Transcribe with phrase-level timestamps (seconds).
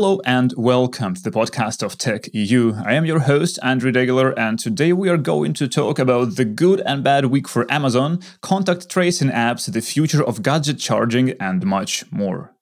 [0.00, 2.72] Hello and welcome to the podcast of Tech EU.
[2.86, 6.46] I am your host, Andrii Degeler, and today we are going to talk about the
[6.46, 11.66] good and bad week for Amazon, contact tracing apps, the future of gadget charging, and
[11.66, 12.54] much more.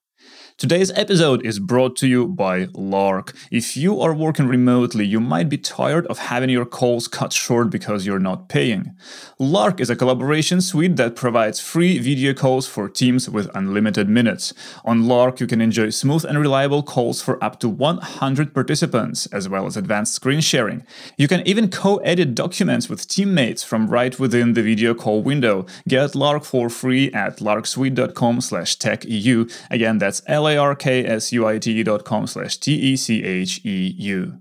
[0.59, 3.33] Today's episode is brought to you by Lark.
[3.49, 7.71] If you are working remotely, you might be tired of having your calls cut short
[7.71, 8.97] because you're not paying.
[9.39, 14.53] Lark is a collaboration suite that provides free video calls for teams with unlimited minutes.
[14.85, 19.49] On Lark, you can enjoy smooth and reliable calls for up to 100 participants, as
[19.49, 20.85] well as advanced screen sharing.
[21.17, 25.67] You can even co-edit documents with teammates from right within the video call window.
[25.87, 29.49] Get Lark for free at larksuite.com slash techeu.
[29.71, 34.39] Again, that's L larksuite.com slash T-E-C-H-E-U.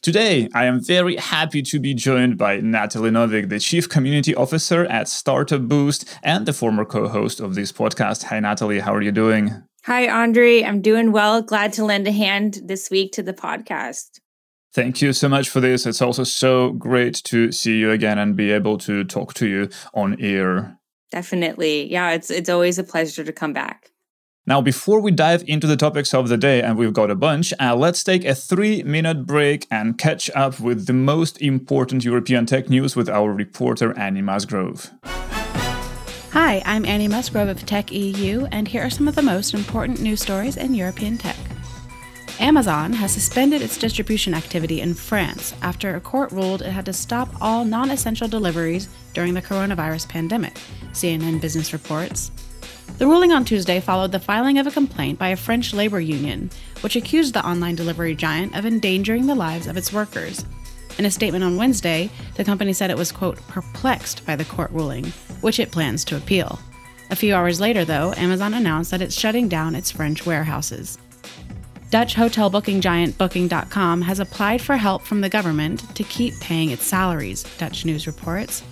[0.00, 4.84] Today, I am very happy to be joined by Natalie Novik, the Chief Community Officer
[4.86, 8.24] at Startup Boost and the former co-host of this podcast.
[8.24, 8.80] Hi, Natalie.
[8.80, 9.62] How are you doing?
[9.84, 10.62] Hi, Andre.
[10.62, 11.42] I'm doing well.
[11.42, 14.20] Glad to lend a hand this week to the podcast.
[14.74, 15.86] Thank you so much for this.
[15.86, 19.70] It's also so great to see you again and be able to talk to you
[19.94, 20.78] on air.
[21.10, 21.90] Definitely.
[21.90, 23.90] Yeah, it's it's always a pleasure to come back.
[24.48, 27.52] Now, before we dive into the topics of the day, and we've got a bunch,
[27.60, 32.46] uh, let's take a three minute break and catch up with the most important European
[32.46, 34.90] tech news with our reporter Annie Musgrove.
[36.32, 40.00] Hi, I'm Annie Musgrove of Tech EU, and here are some of the most important
[40.00, 41.36] news stories in European tech.
[42.40, 46.94] Amazon has suspended its distribution activity in France after a court ruled it had to
[46.94, 50.54] stop all non essential deliveries during the coronavirus pandemic,
[50.92, 52.30] CNN Business reports.
[52.98, 56.50] The ruling on Tuesday followed the filing of a complaint by a French labor union,
[56.80, 60.44] which accused the online delivery giant of endangering the lives of its workers.
[60.98, 64.72] In a statement on Wednesday, the company said it was, quote, perplexed by the court
[64.72, 65.06] ruling,
[65.42, 66.58] which it plans to appeal.
[67.10, 70.98] A few hours later, though, Amazon announced that it's shutting down its French warehouses.
[71.90, 76.70] Dutch hotel booking giant Booking.com has applied for help from the government to keep paying
[76.70, 78.64] its salaries, Dutch news reports.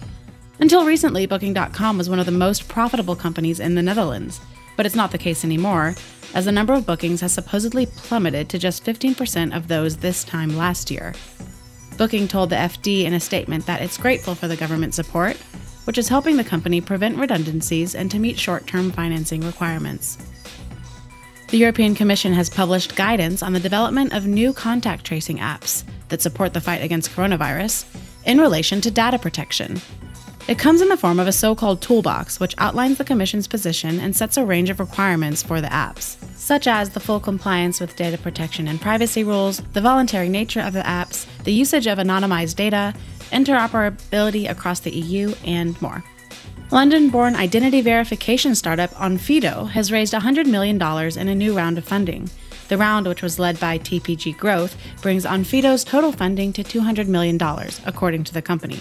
[0.59, 4.41] Until recently, Booking.com was one of the most profitable companies in the Netherlands,
[4.77, 5.94] but it's not the case anymore,
[6.34, 10.56] as the number of bookings has supposedly plummeted to just 15% of those this time
[10.56, 11.15] last year.
[11.99, 15.37] Booking told the FD in a statement that it's grateful for the government support,
[15.84, 20.19] which is helping the company prevent redundancies and to meet short term financing requirements.
[21.49, 26.21] The European Commission has published guidance on the development of new contact tracing apps that
[26.21, 27.84] support the fight against coronavirus
[28.25, 29.81] in relation to data protection.
[30.49, 33.99] It comes in the form of a so called toolbox, which outlines the Commission's position
[33.99, 37.97] and sets a range of requirements for the apps, such as the full compliance with
[37.97, 42.55] data protection and privacy rules, the voluntary nature of the apps, the usage of anonymized
[42.55, 42.95] data,
[43.33, 46.05] interoperability across the EU, and more.
[46.71, 50.81] London born identity verification startup Onfido has raised $100 million
[51.19, 52.31] in a new round of funding.
[52.69, 57.37] The round, which was led by TPG Growth, brings Onfido's total funding to $200 million,
[57.85, 58.81] according to the company.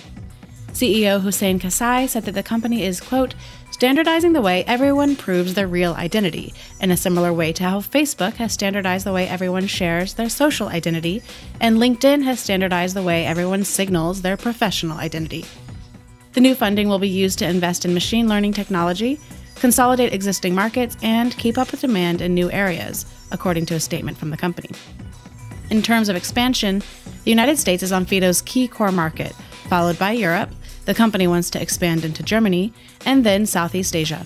[0.76, 3.34] CEO Husayn Kassai said that the company is, quote,
[3.72, 8.34] standardizing the way everyone proves their real identity, in a similar way to how Facebook
[8.34, 11.24] has standardized the way everyone shares their social identity,
[11.62, 15.46] and LinkedIn has standardized the way everyone signals their professional identity.
[16.34, 19.18] The new funding will be used to invest in machine learning technology,
[19.56, 24.18] consolidate existing markets, and keep up with demand in new areas, according to a statement
[24.18, 24.72] from the company.
[25.70, 26.84] In terms of expansion,
[27.24, 29.34] the United States is Onfido's key core market,
[29.70, 30.50] followed by Europe,
[30.86, 32.74] the company wants to expand into Germany
[33.06, 34.26] and then Southeast Asia.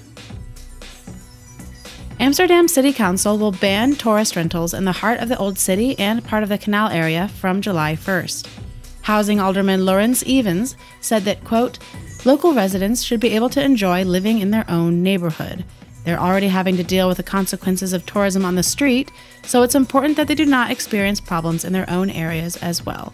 [2.22, 6.24] Amsterdam City Council will ban tourist rentals in the heart of the Old City and
[6.24, 8.48] part of the canal area from July 1st.
[9.04, 11.80] Housing Alderman Laurens Ivens said that, quote,
[12.26, 15.64] local residents should be able to enjoy living in their own neighborhood.
[16.04, 19.12] They're already having to deal with the consequences of tourism on the street,
[19.44, 23.14] so it's important that they do not experience problems in their own areas as well.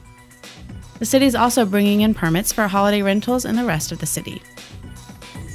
[0.98, 4.06] The city is also bringing in permits for holiday rentals in the rest of the
[4.06, 4.42] city.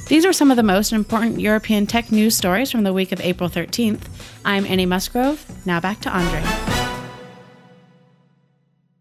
[0.07, 3.19] These are some of the most important European tech news stories from the week of
[3.21, 4.07] April 13th.
[4.45, 5.65] I'm Annie Musgrove.
[5.65, 6.43] Now back to Andre.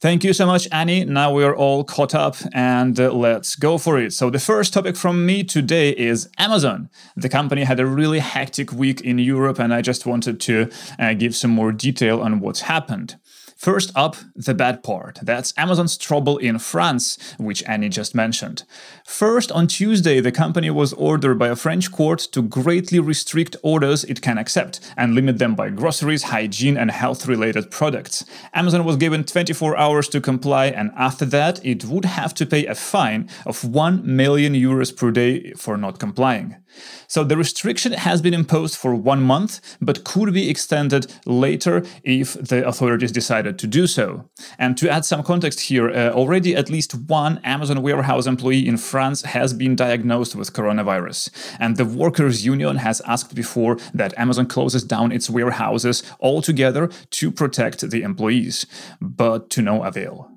[0.01, 1.05] Thank you so much, Annie.
[1.05, 4.15] Now we are all caught up and uh, let's go for it.
[4.15, 6.89] So, the first topic from me today is Amazon.
[7.17, 11.13] The company had a really hectic week in Europe, and I just wanted to uh,
[11.13, 13.17] give some more detail on what's happened.
[13.61, 15.19] First up, the bad part.
[15.21, 18.63] That's Amazon's trouble in France, which Annie just mentioned.
[19.05, 24.03] First, on Tuesday, the company was ordered by a French court to greatly restrict orders
[24.05, 28.25] it can accept and limit them by groceries, hygiene, and health related products.
[28.55, 32.65] Amazon was given 24 hours to comply, and after that, it would have to pay
[32.65, 36.57] a fine of 1 million euros per day for not complying.
[37.07, 42.35] So the restriction has been imposed for one month, but could be extended later if
[42.35, 44.29] the authorities decided to do so.
[44.59, 48.77] And to add some context here, uh, already at least one Amazon warehouse employee in
[48.77, 51.31] France has been diagnosed with coronavirus.
[51.59, 57.31] And the workers' union has asked before that Amazon closes down its warehouses altogether to
[57.31, 58.67] protect the employees,
[59.01, 60.31] but to no avail.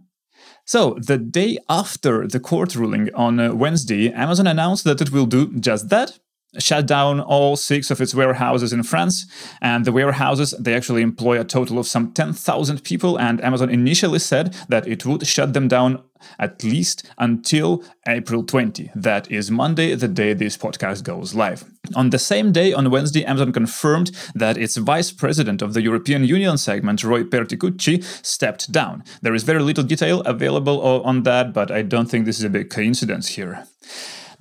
[0.66, 5.26] So, the day after the court ruling on uh, Wednesday, Amazon announced that it will
[5.26, 6.20] do just that
[6.60, 9.26] shut down all six of its warehouses in France.
[9.62, 13.20] And the warehouses, they actually employ a total of some 10,000 people.
[13.20, 16.04] And Amazon initially said that it would shut them down
[16.40, 18.92] at least until April 20.
[18.96, 21.66] That is Monday, the day this podcast goes live.
[21.96, 26.24] On the same day, on Wednesday, Amazon confirmed that its vice president of the European
[26.24, 29.04] Union segment, Roy Perticucci, stepped down.
[29.22, 32.50] There is very little detail available on that, but I don't think this is a
[32.50, 33.66] big coincidence here.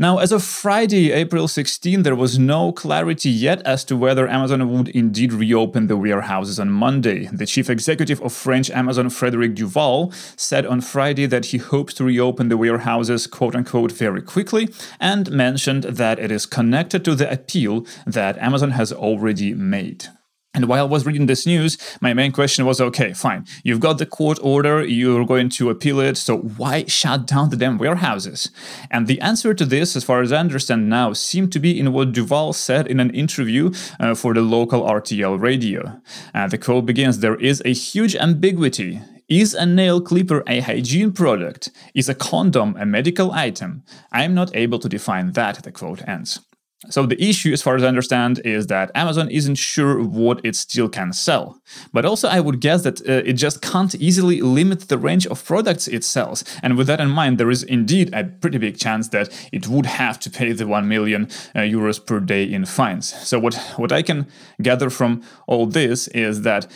[0.02, 4.68] Now, as of Friday, April 16, there was no clarity yet as to whether Amazon
[4.72, 7.26] would indeed reopen the warehouses on Monday.
[7.26, 12.04] The chief executive of French Amazon, Frederic Duval, said on Friday that he hopes to
[12.04, 17.30] reopen the warehouses, quote unquote, very quickly, and mentioned that it is connected to the
[17.30, 20.08] appeal that Amazon has already made.
[20.54, 23.46] And while I was reading this news, my main question was okay, fine.
[23.64, 27.56] You've got the court order, you're going to appeal it, so why shut down the
[27.56, 28.50] damn warehouses?
[28.90, 31.94] And the answer to this, as far as I understand now, seemed to be in
[31.94, 36.02] what Duval said in an interview uh, for the local RTL radio.
[36.34, 39.00] Uh, the quote begins There is a huge ambiguity.
[39.30, 41.70] Is a nail clipper a hygiene product?
[41.94, 43.84] Is a condom a medical item?
[44.12, 46.40] I am not able to define that, the quote ends.
[46.90, 50.56] So the issue, as far as I understand, is that Amazon isn't sure what it
[50.56, 51.60] still can sell.
[51.92, 55.44] But also, I would guess that uh, it just can't easily limit the range of
[55.44, 56.44] products it sells.
[56.62, 59.86] And with that in mind, there is indeed a pretty big chance that it would
[59.86, 61.24] have to pay the 1 million
[61.54, 63.12] uh, euros per day in fines.
[63.26, 64.26] So what, what I can
[64.60, 66.66] gather from all this is that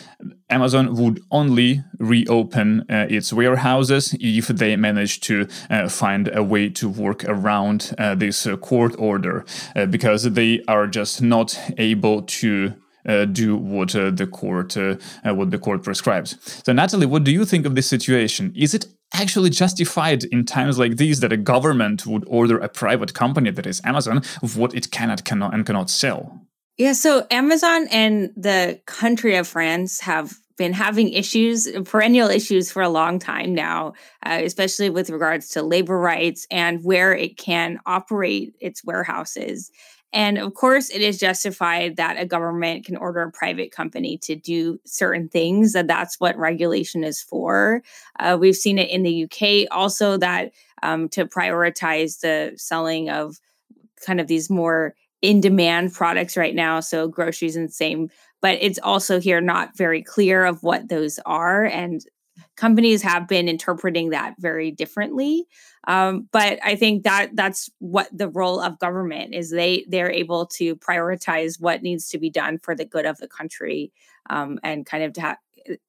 [0.49, 6.69] Amazon would only reopen uh, its warehouses if they manage to uh, find a way
[6.69, 9.45] to work around uh, this uh, court order,
[9.97, 12.73] because they are just not able to.
[13.07, 16.35] Uh, do what uh, the court uh, uh, what the court prescribes.
[16.65, 18.51] So, Natalie, what do you think of this situation?
[18.53, 23.13] Is it actually justified in times like these that a government would order a private
[23.13, 26.41] company that is Amazon of what it cannot, cannot and cannot sell?
[26.77, 32.81] Yeah, so Amazon and the country of France have been having issues, perennial issues for
[32.81, 33.93] a long time now,
[34.25, 39.71] uh, especially with regards to labor rights and where it can operate its warehouses.
[40.13, 44.35] And of course, it is justified that a government can order a private company to
[44.35, 47.83] do certain things, and that's what regulation is for.
[48.19, 50.51] Uh, we've seen it in the UK also that
[50.81, 53.39] um, to prioritize the selling of
[54.05, 56.79] kind of these more in demand products right now.
[56.79, 58.09] So groceries and same,
[58.41, 61.65] but it's also here not very clear of what those are.
[61.65, 62.01] And
[62.55, 65.45] companies have been interpreting that very differently.
[65.87, 69.51] Um, but I think that that's what the role of government is.
[69.51, 73.27] They they're able to prioritize what needs to be done for the good of the
[73.27, 73.91] country,
[74.29, 75.37] um, and kind of ha-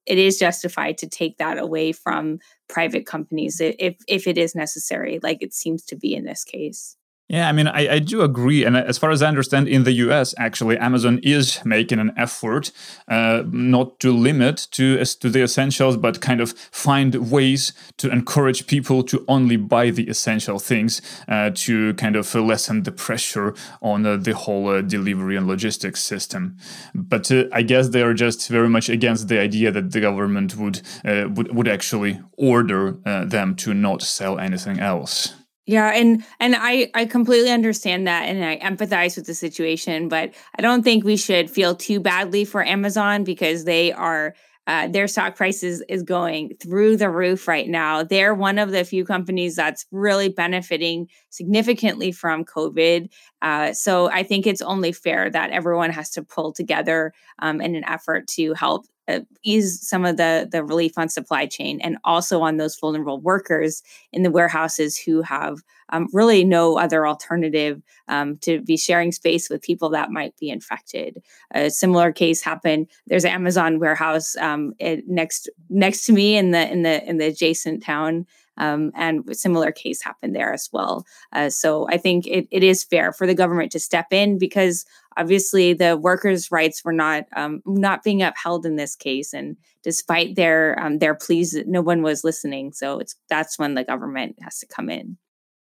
[0.06, 5.18] it is justified to take that away from private companies if if it is necessary,
[5.22, 6.96] like it seems to be in this case.
[7.28, 8.64] Yeah, I mean, I, I, do agree.
[8.64, 12.72] And as far as I understand, in the US, actually, Amazon is making an effort
[13.06, 18.66] uh, not to limit to, to the essentials, but kind of find ways to encourage
[18.66, 24.06] people to only buy the essential things uh, to kind of lessen the pressure on
[24.06, 26.56] uh, the whole uh, delivery and logistics system.
[26.94, 30.56] But uh, I guess they are just very much against the idea that the government
[30.56, 32.92] would, uh, would, would actually order
[33.26, 35.34] them to not sell anything else.
[35.68, 40.32] Yeah, and and I I completely understand that and I empathize with the situation, but
[40.58, 44.34] I don't think we should feel too badly for Amazon because they are
[44.66, 48.02] uh, their stock price is, is going through the roof right now.
[48.02, 53.10] They're one of the few companies that's really benefiting significantly from COVID.
[53.42, 57.74] Uh, so I think it's only fair that everyone has to pull together um, in
[57.74, 61.96] an effort to help uh, ease some of the the relief on supply chain and
[62.04, 67.82] also on those vulnerable workers in the warehouses who have um, really no other alternative
[68.08, 71.22] um, to be sharing space with people that might be infected.
[71.52, 72.88] A similar case happened.
[73.06, 74.74] There's an Amazon warehouse um,
[75.06, 78.26] next next to me in the in the in the adjacent town
[78.58, 81.06] um, and similar case happened there as well.
[81.32, 84.84] Uh, so I think it, it is fair for the government to step in because
[85.16, 90.36] obviously the workers' rights were not um, not being upheld in this case, and despite
[90.36, 92.72] their um, their pleas, no one was listening.
[92.72, 95.16] So it's that's when the government has to come in.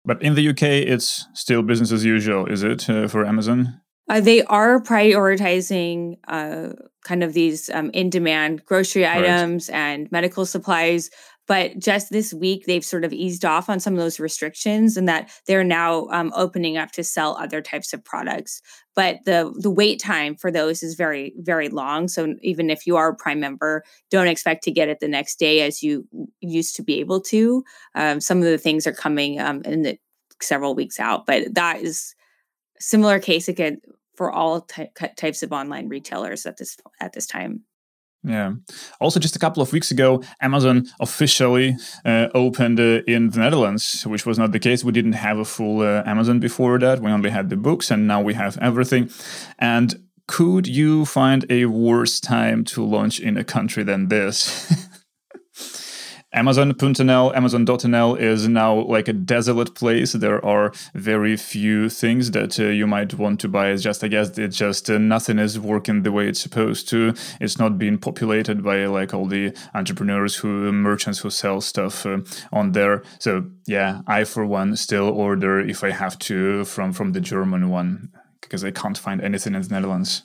[0.05, 3.81] But in the UK, it's still business as usual, is it, uh, for Amazon?
[4.07, 6.73] Uh, they are prioritizing uh,
[7.03, 9.23] kind of these um, in demand grocery right.
[9.23, 11.09] items and medical supplies.
[11.47, 15.07] But just this week, they've sort of eased off on some of those restrictions, and
[15.07, 18.61] that they're now um, opening up to sell other types of products.
[18.95, 22.07] But the the wait time for those is very very long.
[22.07, 25.37] So even if you are a Prime member, don't expect to get it the next
[25.37, 26.07] day as you
[26.39, 27.63] used to be able to.
[27.93, 29.97] Um, some of the things are coming um, in the
[30.41, 32.15] several weeks out, but that is
[32.79, 33.79] similar case again
[34.15, 37.63] for all ty- types of online retailers at this at this time.
[38.25, 38.53] Yeah.
[38.99, 44.03] Also, just a couple of weeks ago, Amazon officially uh, opened uh, in the Netherlands,
[44.07, 44.83] which was not the case.
[44.83, 47.01] We didn't have a full uh, Amazon before that.
[47.01, 49.11] We only had the books, and now we have everything.
[49.59, 49.93] And
[50.27, 54.73] could you find a worse time to launch in a country than this?
[56.35, 60.11] Amazon.nl, Amazon.nl is now like a desolate place.
[60.11, 63.69] There are very few things that uh, you might want to buy.
[63.69, 67.13] It's just, I guess, it's just uh, nothing is working the way it's supposed to.
[67.39, 72.19] It's not being populated by like all the entrepreneurs who, merchants who sell stuff uh,
[72.51, 73.03] on there.
[73.19, 77.69] So yeah, I for one still order if I have to from from the German
[77.69, 78.11] one
[78.41, 80.23] because I can't find anything in the Netherlands.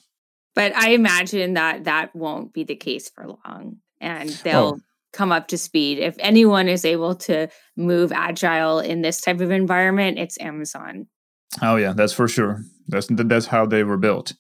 [0.57, 4.79] But I imagine that that won't be the case for long, and they'll.
[4.79, 4.81] Oh
[5.13, 5.99] come up to speed.
[5.99, 11.07] If anyone is able to move agile in this type of environment, it's Amazon.
[11.63, 12.63] Oh yeah, that's for sure.
[12.87, 14.35] That's that's how they were built,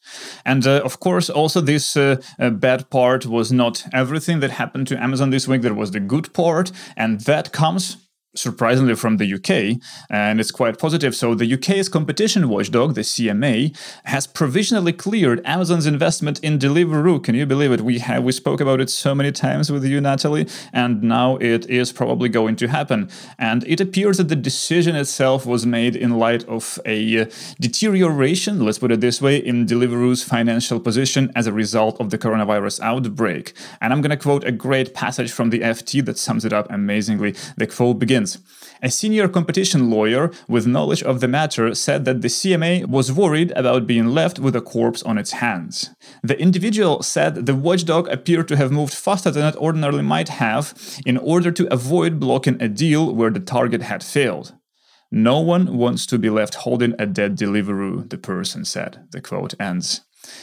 [0.45, 4.89] and uh, of course, also this uh, uh, bad part was not everything that happened
[4.89, 5.62] to Amazon this week.
[5.62, 7.97] There was the good part, and that comes
[8.34, 11.14] surprisingly from the UK, and it's quite positive.
[11.14, 17.22] So the UK's competition watchdog, the CMA, has provisionally cleared Amazon's investment in Deliveroo.
[17.22, 17.80] Can you believe it?
[17.80, 21.68] We have we spoke about it so many times with you, Natalie, and now it
[21.68, 23.10] is probably going to happen.
[23.38, 27.28] And it appears that the decision itself was made in light of a
[27.60, 32.18] deterioration, let's put it this way, in Deliveroo's financial position as a result of the
[32.18, 33.54] coronavirus outbreak.
[33.80, 36.70] And I'm going to quote a great passage from the FT that sums it up
[36.70, 37.34] amazingly.
[37.56, 38.39] The quote begins begins.
[38.83, 43.53] A senior competition lawyer with knowledge of the matter said that the CMA was worried
[43.53, 45.91] about being left with a corpse on its hands.
[46.23, 50.75] The individual said the watchdog appeared to have moved faster than it ordinarily might have
[51.05, 54.55] in order to avoid blocking a deal where the target had failed.
[55.12, 59.09] No one wants to be left holding a dead Deliveroo, the person said.
[59.11, 60.03] The quote ends.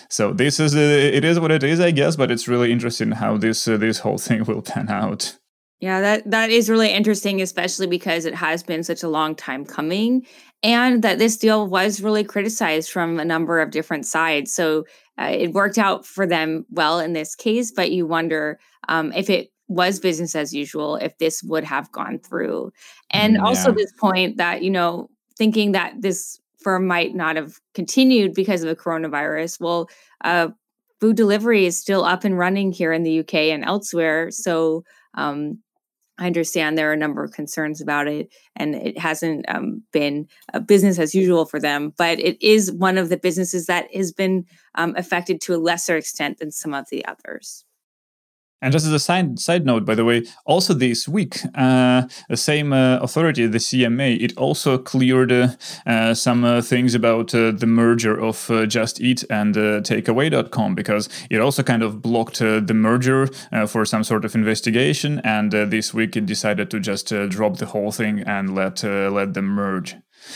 [0.10, 3.12] So this is uh, it is what it is, I guess, but it's really interesting
[3.14, 5.38] how this uh, this whole thing will pan out.
[5.80, 9.64] Yeah, that that is really interesting, especially because it has been such a long time
[9.64, 10.26] coming,
[10.64, 14.52] and that this deal was really criticized from a number of different sides.
[14.52, 14.86] So
[15.20, 19.30] uh, it worked out for them well in this case, but you wonder um, if
[19.30, 22.72] it was business as usual, if this would have gone through,
[23.12, 23.46] and mm, yeah.
[23.46, 28.64] also this point that you know thinking that this firm might not have continued because
[28.64, 29.62] of the coronavirus.
[29.62, 29.90] Well,
[30.24, 30.48] uh,
[31.00, 34.84] food delivery is still up and running here in the UK and elsewhere, so.
[35.14, 35.60] Um,
[36.20, 40.28] I understand there are a number of concerns about it, and it hasn't um, been
[40.54, 41.94] a business as usual for them.
[41.98, 44.46] But it is one of the businesses that has been
[44.76, 47.66] um, affected to a lesser extent than some of the others.
[48.60, 52.38] And just as a side, side note, by the way, also this week, uh, the
[52.38, 55.50] same uh, authority, the CMA, it also cleared uh,
[55.86, 61.40] uh some uh, things about uh, the merger of Just Eat and Takeaway.com because it
[61.40, 63.28] also kind of blocked the merger
[63.68, 65.22] for some sort of investigation.
[65.24, 69.46] And this week, it decided to just drop the whole thing and let let them
[69.46, 69.96] merge.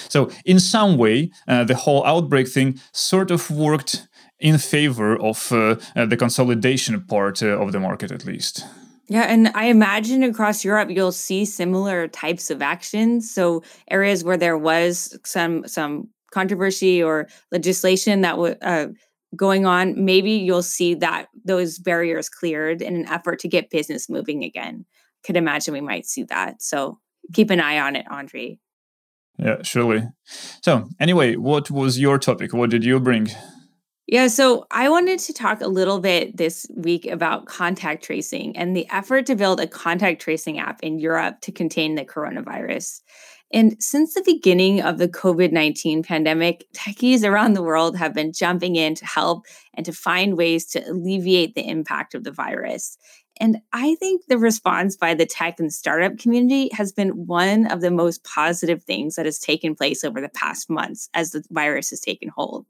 [0.10, 4.08] So in some way, the whole outbreak thing sort of worked
[4.42, 8.66] in favor of uh, uh, the consolidation part uh, of the market, at least.
[9.08, 13.30] Yeah, and I imagine across Europe you'll see similar types of actions.
[13.30, 18.88] So areas where there was some some controversy or legislation that was uh,
[19.36, 24.10] going on, maybe you'll see that those barriers cleared in an effort to get business
[24.10, 24.86] moving again.
[25.24, 26.62] Could imagine we might see that.
[26.62, 27.00] So
[27.34, 28.58] keep an eye on it, Andre.
[29.38, 30.08] Yeah, surely.
[30.62, 32.54] So anyway, what was your topic?
[32.54, 33.30] What did you bring?
[34.12, 38.76] Yeah, so I wanted to talk a little bit this week about contact tracing and
[38.76, 43.00] the effort to build a contact tracing app in Europe to contain the coronavirus.
[43.54, 48.34] And since the beginning of the COVID 19 pandemic, techies around the world have been
[48.34, 52.98] jumping in to help and to find ways to alleviate the impact of the virus.
[53.40, 57.82] And I think the response by the tech and startup community has been one of
[57.82, 61.90] the most positive things that has taken place over the past months as the virus
[61.90, 62.68] has taken hold.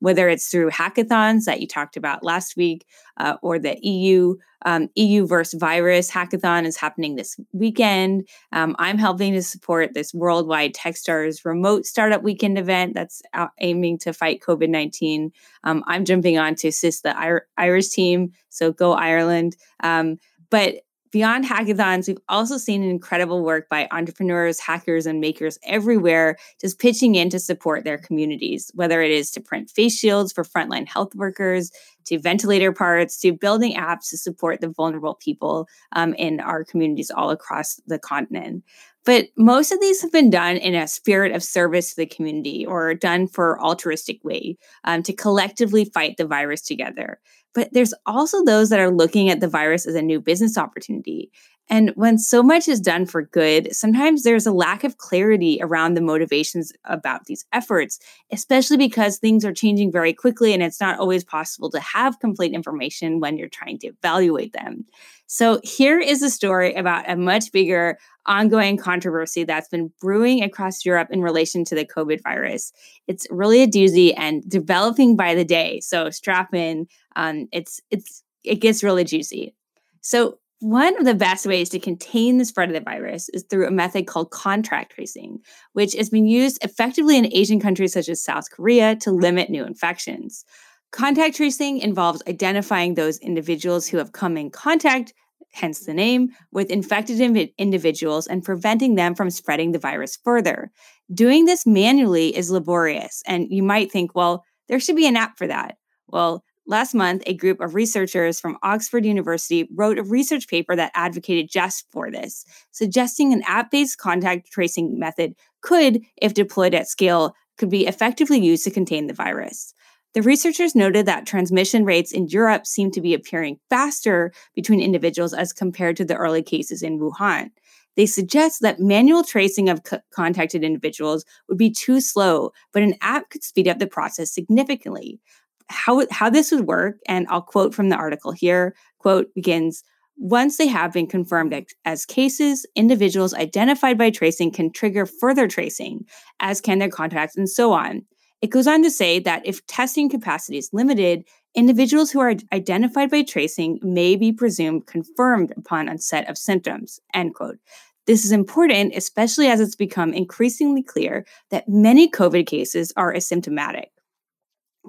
[0.00, 2.86] Whether it's through hackathons that you talked about last week
[3.16, 8.26] uh, or the EU um, EU versus virus hackathon is happening this weekend.
[8.52, 13.22] Um, I'm helping to support this worldwide Techstars remote startup weekend event that's
[13.60, 15.32] aiming to fight COVID 19.
[15.64, 19.56] Um, I'm jumping on to assist the Irish team, so go Ireland.
[19.82, 20.18] Um,
[20.50, 20.76] but
[21.14, 27.14] Beyond hackathons, we've also seen incredible work by entrepreneurs, hackers, and makers everywhere just pitching
[27.14, 31.14] in to support their communities, whether it is to print face shields for frontline health
[31.14, 31.70] workers,
[32.06, 37.12] to ventilator parts, to building apps to support the vulnerable people um, in our communities
[37.12, 38.64] all across the continent.
[39.04, 42.66] But most of these have been done in a spirit of service to the community
[42.66, 47.20] or done for altruistic way um, to collectively fight the virus together.
[47.54, 51.30] But there's also those that are looking at the virus as a new business opportunity.
[51.70, 55.94] And when so much is done for good, sometimes there's a lack of clarity around
[55.94, 57.98] the motivations about these efforts,
[58.30, 62.52] especially because things are changing very quickly and it's not always possible to have complete
[62.52, 64.84] information when you're trying to evaluate them.
[65.26, 70.84] So, here is a story about a much bigger ongoing controversy that's been brewing across
[70.84, 72.72] Europe in relation to the COVID virus.
[73.06, 75.80] It's really a doozy and developing by the day.
[75.80, 76.88] So, strap in.
[77.16, 79.54] Um, it's it's it gets really juicy.
[80.02, 83.66] So, one of the best ways to contain the spread of the virus is through
[83.66, 85.38] a method called contact tracing,
[85.72, 89.64] which has been used effectively in Asian countries such as South Korea to limit new
[89.64, 90.44] infections.
[90.92, 95.12] Contact tracing involves identifying those individuals who have come in contact,
[95.52, 97.20] hence the name, with infected
[97.58, 100.70] individuals and preventing them from spreading the virus further.
[101.12, 105.36] Doing this manually is laborious, and you might think, well, there should be an app
[105.36, 105.76] for that.
[106.06, 110.92] Well, Last month, a group of researchers from Oxford University wrote a research paper that
[110.94, 117.34] advocated just for this, suggesting an app-based contact tracing method could, if deployed at scale,
[117.58, 119.74] could be effectively used to contain the virus.
[120.14, 125.34] The researchers noted that transmission rates in Europe seem to be appearing faster between individuals
[125.34, 127.50] as compared to the early cases in Wuhan.
[127.96, 133.30] They suggest that manual tracing of contacted individuals would be too slow, but an app
[133.30, 135.20] could speed up the process significantly
[135.68, 139.82] how how this would work and i'll quote from the article here quote begins
[140.16, 146.04] once they have been confirmed as cases individuals identified by tracing can trigger further tracing
[146.40, 148.04] as can their contacts and so on
[148.42, 151.24] it goes on to say that if testing capacity is limited
[151.54, 157.34] individuals who are identified by tracing may be presumed confirmed upon onset of symptoms end
[157.34, 157.58] quote
[158.06, 163.86] this is important, especially as it's become increasingly clear that many COVID cases are asymptomatic.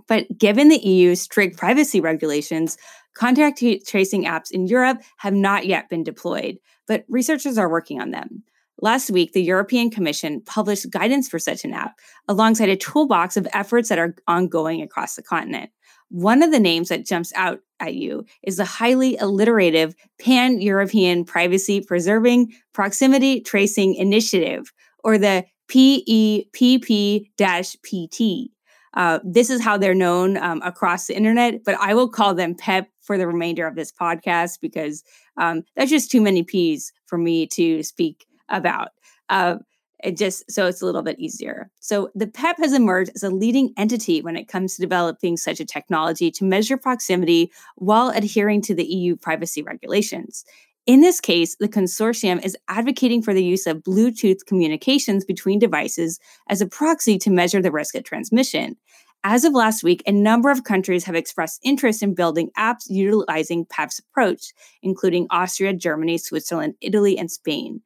[0.08, 2.78] But given the EU's strict privacy regulations,
[3.14, 8.02] contact t- tracing apps in Europe have not yet been deployed, but researchers are working
[8.02, 8.44] on them.
[8.82, 11.94] Last week, the European Commission published guidance for such an app,
[12.28, 15.70] alongside a toolbox of efforts that are ongoing across the continent.
[16.10, 21.24] One of the names that jumps out at you is the highly alliterative Pan European
[21.24, 24.72] Privacy Preserving Proximity Tracing Initiative,
[25.04, 28.52] or the PEPP PT.
[28.96, 32.56] Uh, this is how they're known um, across the internet, but I will call them
[32.56, 35.04] PEP for the remainder of this podcast because
[35.38, 38.90] um, that's just too many P's for me to speak about.
[39.30, 39.58] Uh,
[40.04, 41.72] it just so it's a little bit easier.
[41.80, 45.60] So the PEP has emerged as a leading entity when it comes to developing such
[45.60, 50.46] a technology to measure proximity while adhering to the EU privacy regulations.
[50.86, 56.20] In this case, the consortium is advocating for the use of Bluetooth communications between devices
[56.48, 58.78] as a proxy to measure the risk of transmission.
[59.24, 63.66] As of last week, a number of countries have expressed interest in building apps utilizing
[63.66, 67.82] PEP's approach, including Austria, Germany, Switzerland, Italy, and Spain.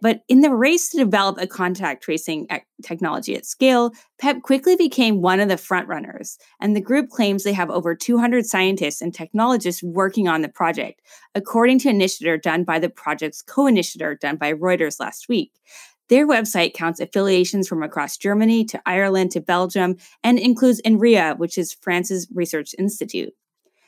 [0.00, 2.48] But in the race to develop a contact tracing
[2.82, 7.52] technology at scale, PEP quickly became one of the frontrunners, and the group claims they
[7.52, 11.02] have over 200 scientists and technologists working on the project,
[11.34, 12.02] according to an
[12.42, 15.52] done by the project's co-initiator done by Reuters last week.
[16.08, 21.58] Their website counts affiliations from across Germany to Ireland to Belgium and includes INRIA, which
[21.58, 23.34] is France's research institute.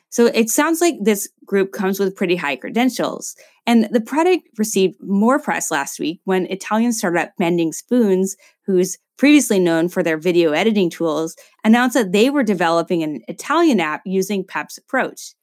[0.09, 3.35] So it sounds like this group comes with pretty high credentials.
[3.65, 9.59] And the product received more press last week when Italian startup Bending Spoons, who's previously
[9.59, 14.43] known for their video editing tools, announced that they were developing an Italian app using
[14.43, 15.33] PEP's approach.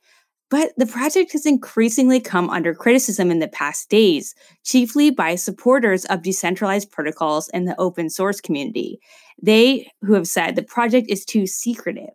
[0.51, 6.05] But the project has increasingly come under criticism in the past days, chiefly by supporters
[6.05, 9.01] of decentralized protocols in the open source community.
[9.43, 12.11] They who have said the project is too secretive.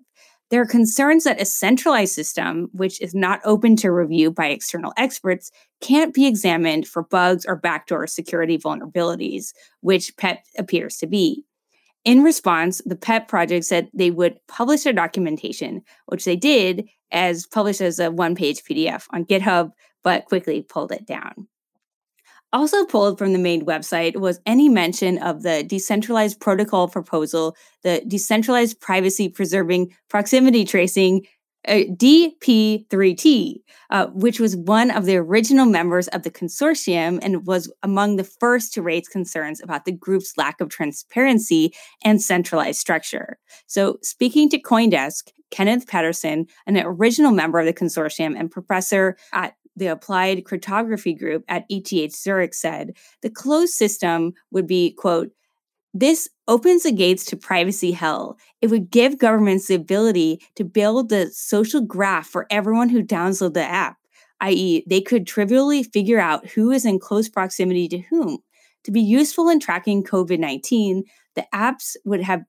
[0.49, 4.93] There are concerns that a centralized system, which is not open to review by external
[4.97, 11.45] experts, can't be examined for bugs or backdoor security vulnerabilities, which PEP appears to be.
[12.03, 17.45] In response, the PEP project said they would publish their documentation, which they did as
[17.45, 19.71] published as a one page PDF on GitHub,
[20.03, 21.47] but quickly pulled it down.
[22.51, 28.03] Also pulled from the main website was any mention of the decentralized protocol proposal, the
[28.07, 31.25] decentralized privacy preserving proximity tracing
[31.67, 33.55] uh, DP3T,
[33.89, 38.23] uh, which was one of the original members of the consortium and was among the
[38.23, 43.38] first to raise concerns about the group's lack of transparency and centralized structure.
[43.67, 49.55] So, speaking to Coindesk, Kenneth Paterson, an original member of the consortium and professor at
[49.79, 55.31] the Applied Cryptography Group at ETH Zurich, said the closed system would be, quote,
[55.93, 58.37] this opens the gates to privacy hell.
[58.61, 63.53] It would give governments the ability to build the social graph for everyone who downloads
[63.53, 63.97] the app,
[64.41, 68.37] i.e., they could trivially figure out who is in close proximity to whom.
[68.83, 71.03] To be useful in tracking COVID 19,
[71.35, 72.43] the apps would have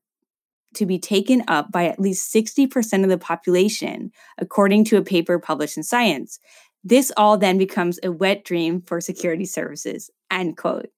[0.75, 5.39] to be taken up by at least 60% of the population, according to a paper
[5.39, 6.39] published in Science.
[6.83, 10.11] This all then becomes a wet dream for security services.
[10.31, 10.89] End quote.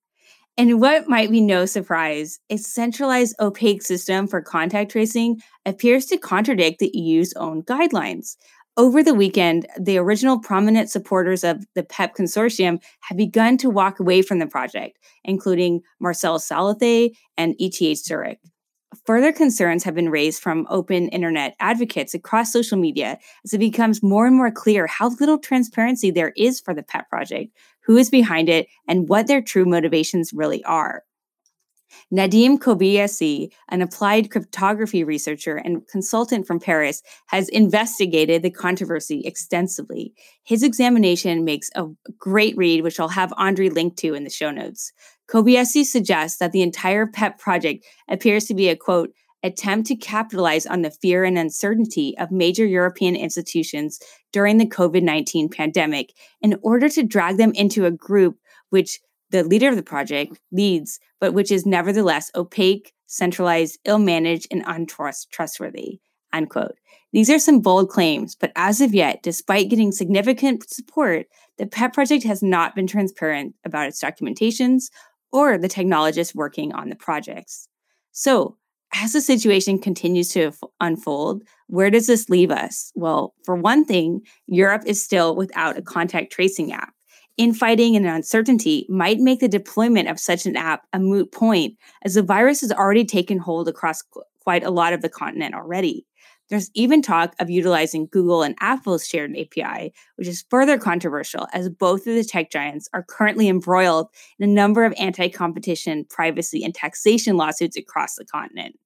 [0.59, 6.19] And what might be no surprise, a centralized opaque system for contact tracing appears to
[6.19, 8.37] contradict the EU's own guidelines.
[8.77, 14.01] Over the weekend, the original prominent supporters of the PEP consortium have begun to walk
[14.01, 18.39] away from the project, including Marcel Salathe and ETH Zurich.
[19.05, 24.03] Further concerns have been raised from open internet advocates across social media as it becomes
[24.03, 27.53] more and more clear how little transparency there is for the pet project,
[27.85, 31.03] who is behind it, and what their true motivations really are.
[32.13, 40.15] Nadim Kobeissi, an applied cryptography researcher and consultant from Paris, has investigated the controversy extensively.
[40.45, 41.87] His examination makes a
[42.19, 44.93] great read, which I'll have Andre link to in the show notes.
[45.33, 50.67] Kobeissi suggests that the entire PEP project appears to be a quote, attempt to capitalize
[50.67, 53.99] on the fear and uncertainty of major European institutions
[54.33, 58.37] during the COVID 19 pandemic in order to drag them into a group
[58.69, 64.47] which the leader of the project leads, but which is nevertheless opaque, centralized, ill managed,
[64.51, 65.99] and untrustworthy.
[66.35, 66.77] Unquote.
[67.13, 71.27] These are some bold claims, but as of yet, despite getting significant support,
[71.59, 74.89] the PEP project has not been transparent about its documentations
[75.33, 77.69] or the technologists working on the projects.
[78.13, 78.57] So,
[78.95, 82.93] as the situation continues to unfold, where does this leave us?
[82.95, 86.93] Well, for one thing, Europe is still without a contact tracing app.
[87.39, 92.15] Infighting and uncertainty might make the deployment of such an app a moot point, as
[92.15, 94.03] the virus has already taken hold across
[94.43, 96.05] quite a lot of the continent already.
[96.53, 101.71] There's even talk of utilizing Google and Apple's shared API, which is further controversial as
[101.71, 106.63] both of the tech giants are currently embroiled in a number of anti competition, privacy,
[106.63, 108.79] and taxation lawsuits across the continent.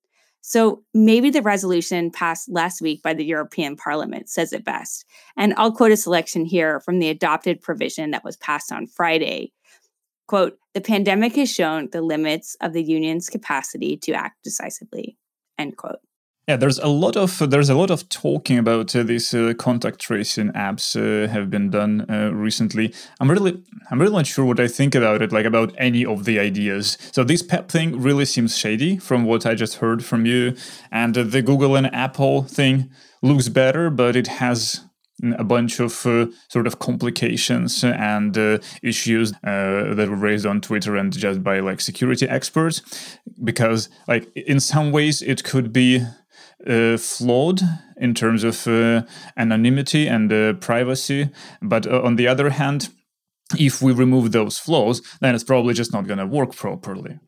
[0.43, 5.05] So maybe the resolution passed last week by the European Parliament says it best.
[5.37, 9.53] And I'll quote a selection here from the adopted provision that was passed on Friday.
[10.29, 15.19] Quote, the pandemic has shown the limits of the union's capacity to act decisively.
[15.59, 15.99] End quote.
[16.49, 19.99] Yeah, there's a lot of there's a lot of talking about uh, these uh, contact
[19.99, 22.95] tracing apps uh, have been done uh, recently.
[23.19, 26.25] I'm really I'm really not sure what I think about it, like about any of
[26.25, 26.99] the ideas.
[27.11, 30.55] So this PEP thing really seems shady from what I just heard from you,
[30.93, 32.91] and the Google and Apple thing
[33.23, 34.83] looks better, but it has
[35.39, 40.95] a bunch of uh, sort of complications and uh, issues that were raised on Twitter
[40.95, 42.83] and just by like security experts
[43.43, 46.05] because like in some ways it could be
[46.67, 47.61] uh, flawed
[47.97, 49.03] in terms of uh,
[49.37, 51.31] anonymity and uh, privacy.
[51.61, 52.89] But uh, on the other hand,
[53.59, 57.19] if we remove those flaws, then it's probably just not going to work properly.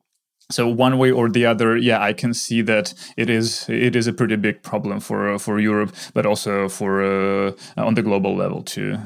[0.50, 4.06] So one way or the other, yeah, I can see that it is it is
[4.06, 8.34] a pretty big problem for uh, for Europe, but also for uh, on the global
[8.34, 8.96] level too.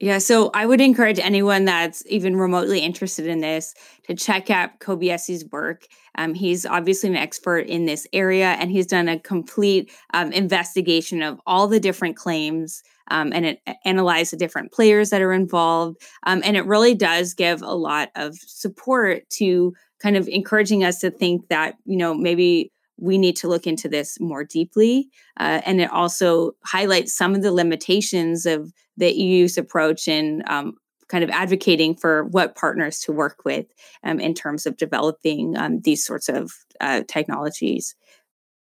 [0.00, 3.74] Yeah, so I would encourage anyone that's even remotely interested in this
[4.06, 5.86] to check out Kobeissi's work.
[6.18, 11.22] Um, he's obviously an expert in this area, and he's done a complete um, investigation
[11.22, 16.00] of all the different claims um, and it analyzed the different players that are involved.
[16.24, 21.00] Um, and it really does give a lot of support to kind of encouraging us
[21.00, 25.08] to think that, you know, maybe we need to look into this more deeply.
[25.38, 30.74] Uh, and it also highlights some of the limitations of the EU's approach in um,
[31.08, 33.66] kind of advocating for what partners to work with
[34.04, 37.94] um, in terms of developing um, these sorts of uh, technologies.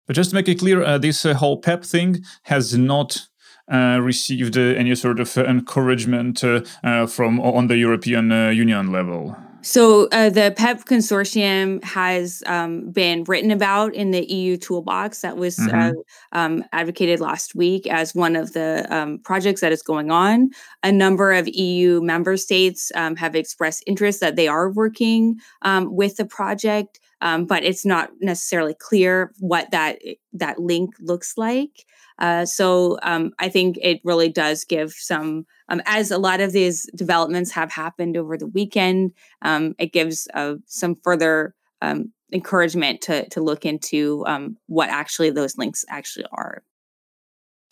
[0.08, 3.28] But just to make it clear, uh, this uh, whole PEP thing has not
[3.72, 9.36] uh, received uh, any sort of encouragement uh, from on the European Union level.
[9.62, 15.38] So uh, the PEP consortium has um, been written about in the EU toolbox that
[15.38, 15.98] was mm-hmm.
[15.98, 20.52] uh, um, advocated last week as one of the um, projects that is going on.
[20.84, 25.94] A number of EU member states um, have expressed interest that they are working um,
[25.94, 30.00] with the project, um, but it's not necessarily clear what that
[30.34, 31.86] that link looks like.
[32.20, 36.52] Uh, so um, I think it really does give some, um, as a lot of
[36.52, 43.02] these developments have happened over the weekend, um, it gives uh, some further um, encouragement
[43.02, 46.64] to to look into um, what actually those links actually are.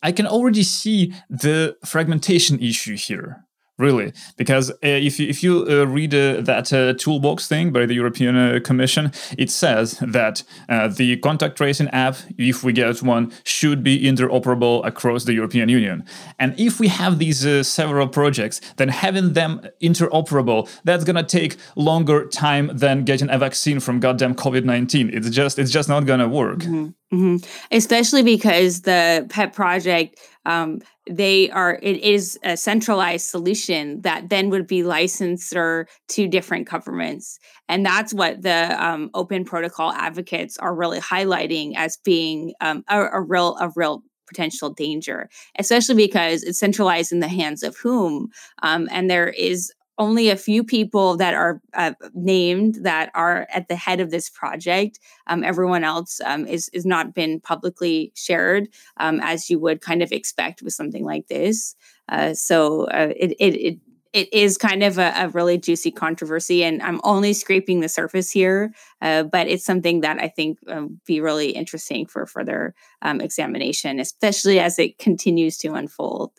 [0.04, 3.47] I can already see the fragmentation issue here
[3.78, 4.14] really?
[4.36, 7.94] Because uh, if you, if you uh, read uh, that uh, toolbox thing by the
[7.94, 13.32] European uh, Commission it says that uh, the contact tracing app if we get one
[13.44, 16.04] should be interoperable across the European Union.
[16.40, 21.58] And if we have these several projects then having them interoperable that's going to take
[21.76, 26.20] longer time than getting a vaccine from goddamn COVID-19 it's just it's just not going
[26.20, 26.60] to work.
[26.60, 26.90] Mm-hmm.
[27.14, 27.38] Mm-hmm.
[27.72, 34.50] Especially because the pet project, um, they are it is a centralized solution that then
[34.50, 37.40] would be licensed or to different governments,
[37.70, 43.02] and that's what the um, open protocol advocates are really highlighting as being um, a,
[43.14, 48.28] a real a real potential danger, especially because it's centralized in the hands of whom,
[48.64, 53.68] um, and there is only a few people that are uh, named that are at
[53.68, 55.00] the head of this project.
[55.28, 60.02] Um, everyone else um, is is not been publicly shared, um, as you would kind
[60.02, 61.76] of expect with something like this.
[62.10, 63.80] Uh, so uh, it, it, it
[64.14, 68.32] it is kind of a, a, really juicy controversy, and I'm only scraping the surface
[68.32, 68.74] here.
[69.02, 74.00] Uh, but it's something that I think um, be really interesting for further um, examination,
[74.00, 76.32] especially as it continues to unfold.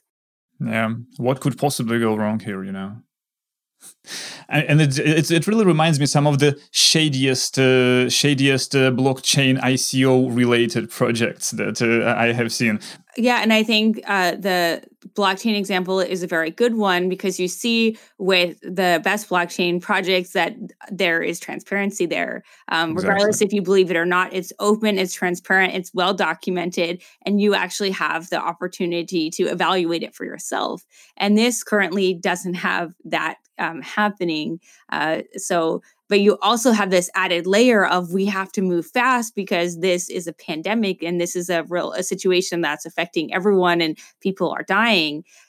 [0.60, 2.64] Yeah, what could possibly go wrong here?
[2.64, 2.96] You know
[4.48, 9.60] and it, it, it really reminds me some of the shadiest uh, shadiest uh, blockchain
[9.60, 12.80] ICO related projects that uh, I have seen.
[13.16, 14.82] Yeah, and I think uh, the
[15.14, 20.32] blockchain example is a very good one because you see with the best blockchain projects
[20.32, 20.56] that
[20.90, 22.42] there is transparency there.
[22.68, 23.14] Um, exactly.
[23.14, 27.40] Regardless if you believe it or not, it's open, it's transparent, it's well documented, and
[27.40, 30.84] you actually have the opportunity to evaluate it for yourself.
[31.16, 34.60] And this currently doesn't have that um, happening.
[34.90, 39.34] Uh, so but you also have this added layer of we have to move fast
[39.34, 43.80] because this is a pandemic and this is a real a situation that's affecting everyone
[43.80, 44.87] and people are dying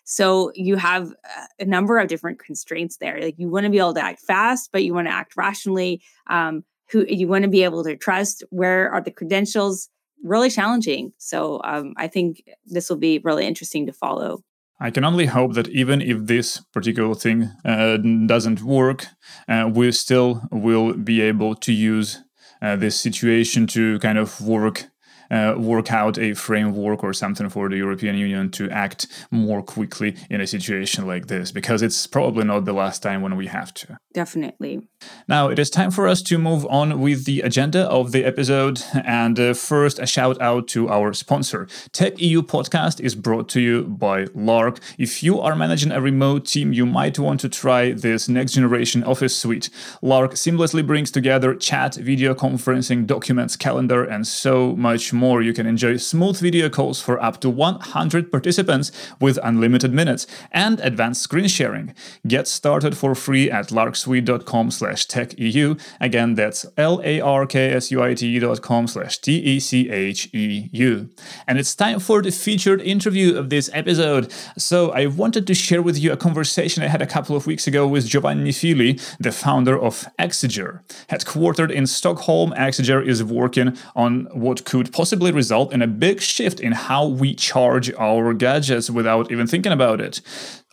[0.04, 1.14] so you have
[1.60, 3.20] a number of different constraints there.
[3.22, 6.02] Like you want to be able to act fast but you want to act rationally.
[6.28, 8.44] Um, who you want to be able to trust.
[8.50, 9.90] Where are the credentials?
[10.24, 11.14] Really challenging.
[11.18, 14.44] So um, i think this will be really interesting to follow.
[14.82, 19.08] I can only hope that even if this particular thing uh, doesn't work,
[19.48, 22.24] uh, we still will be able to use
[22.62, 24.86] uh, this situation to kind of work
[25.32, 30.16] uh, work out a framework or something for the European Union to act more quickly
[30.30, 33.74] in a situation like this, because it's probably not the last time when we have
[33.74, 34.00] to.
[34.14, 34.82] Definitely.
[35.28, 38.82] Now it is time for us to move on with the agenda of the episode.
[39.06, 41.68] And uh, first, a shout out to our sponsor.
[41.92, 44.80] Tech EU podcast is brought to you by Lark.
[44.98, 49.04] If you are managing a remote team, you might want to try this next generation
[49.04, 49.70] office suite.
[50.02, 55.19] Lark seamlessly brings together chat, video conferencing, documents, calendar, and so much more.
[55.20, 60.26] More, you can enjoy smooth video calls for up to 100 participants with unlimited minutes
[60.52, 61.94] and advanced screen sharing.
[62.26, 65.78] Get started for free at larksuite.com slash techeu.
[66.00, 71.10] Again, that's L-A-R-K-S-U-I-T dot com slash T-E-C-H-E-U.
[71.48, 74.32] And it's time for the featured interview of this episode.
[74.58, 77.68] So I wanted to share with you a conversation I had a couple of weeks
[77.68, 80.80] ago with Giovanni Fili, the founder of Exeger.
[81.10, 86.60] Headquartered in Stockholm, Exeger is working on what could possibly result in a big shift
[86.60, 90.22] in how we charge our gadgets without even thinking about it.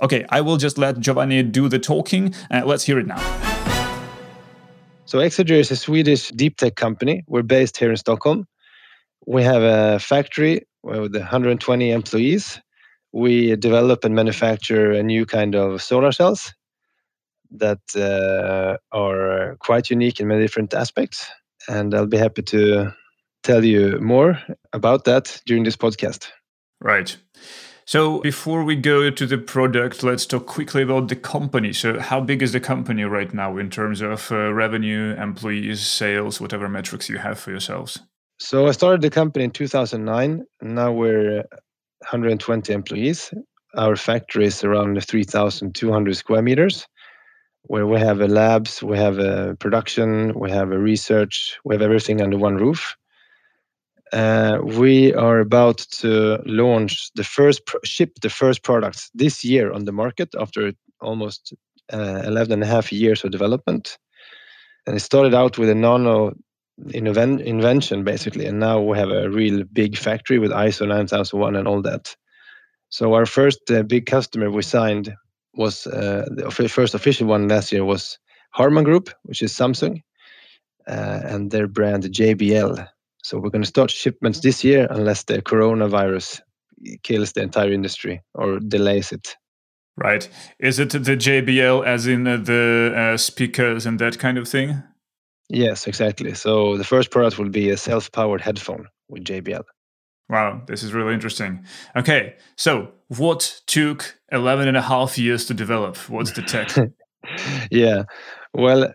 [0.02, 2.34] Okay, I will just let Giovanni do the talking.
[2.50, 3.20] Uh, let's hear it now.
[5.06, 7.24] So Exeger is a Swedish deep tech company.
[7.28, 8.46] We're based here in Stockholm.
[9.26, 12.60] We have a factory with 120 employees.
[13.12, 16.52] We develop and manufacture a new kind of solar cells
[17.52, 21.28] that uh, are quite unique in many different aspects.
[21.68, 22.94] And I'll be happy to
[23.46, 24.38] tell you more
[24.72, 26.28] about that during this podcast.
[26.80, 27.16] Right.
[27.86, 31.72] So before we go to the product, let's talk quickly about the company.
[31.72, 36.40] So how big is the company right now in terms of uh, revenue, employees, sales,
[36.40, 38.00] whatever metrics you have for yourselves?
[38.40, 40.44] So I started the company in 2009.
[40.62, 41.44] Now we're
[42.10, 43.32] 120 employees.
[43.76, 46.86] Our factory is around 3,200 square meters.
[47.68, 51.82] where we have a labs, we have a production, we have a research, we have
[51.82, 52.96] everything under one roof.
[54.12, 59.84] Uh, we are about to launch the first ship the first products this year on
[59.84, 61.52] the market after almost
[61.92, 63.98] uh, 11 and a half years of development.
[64.86, 66.34] And it started out with a nano
[66.92, 71.82] invention basically and now we have a real big factory with iso 9001 and all
[71.82, 72.14] that.
[72.90, 75.12] So our first uh, big customer we signed
[75.54, 78.18] was uh, the first official one last year was
[78.52, 80.02] harman group which is samsung
[80.86, 82.86] uh, and their brand jbl
[83.26, 86.40] so we're going to start shipments this year unless the coronavirus
[87.02, 89.36] kills the entire industry or delays it
[89.96, 94.82] right is it the jbl as in the uh, speakers and that kind of thing
[95.48, 96.34] Yes, exactly.
[96.34, 99.62] So the first product will be a self-powered headphone with JBL.
[100.28, 101.64] Wow, this is really interesting.
[101.94, 105.96] Okay, so what took 11 and a half years to develop?
[106.10, 106.74] What's the tech?
[107.70, 108.04] yeah,
[108.52, 108.92] well,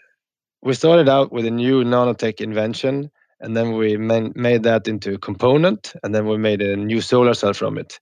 [0.62, 3.12] we started out with a new nanotech invention,
[3.42, 7.02] and then we man- made that into a component, and then we made a new
[7.02, 8.00] solar cell from it.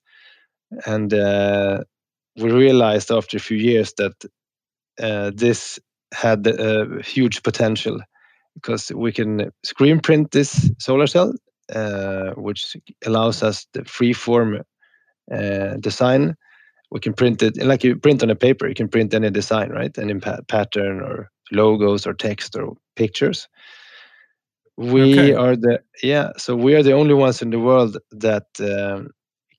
[0.85, 1.83] And uh,
[2.37, 4.13] we realized after a few years that
[5.01, 5.79] uh, this
[6.13, 7.99] had a huge potential
[8.55, 11.33] because we can screen print this solar cell,
[11.73, 14.61] uh, which allows us the free form
[15.33, 16.35] uh, design.
[16.91, 18.67] We can print it like you print on a paper.
[18.67, 19.97] You can print any design, right?
[19.97, 23.47] Any pa- pattern or logos or text or pictures.
[24.79, 25.33] We okay.
[25.33, 26.29] are the yeah.
[26.37, 29.09] So we are the only ones in the world that um,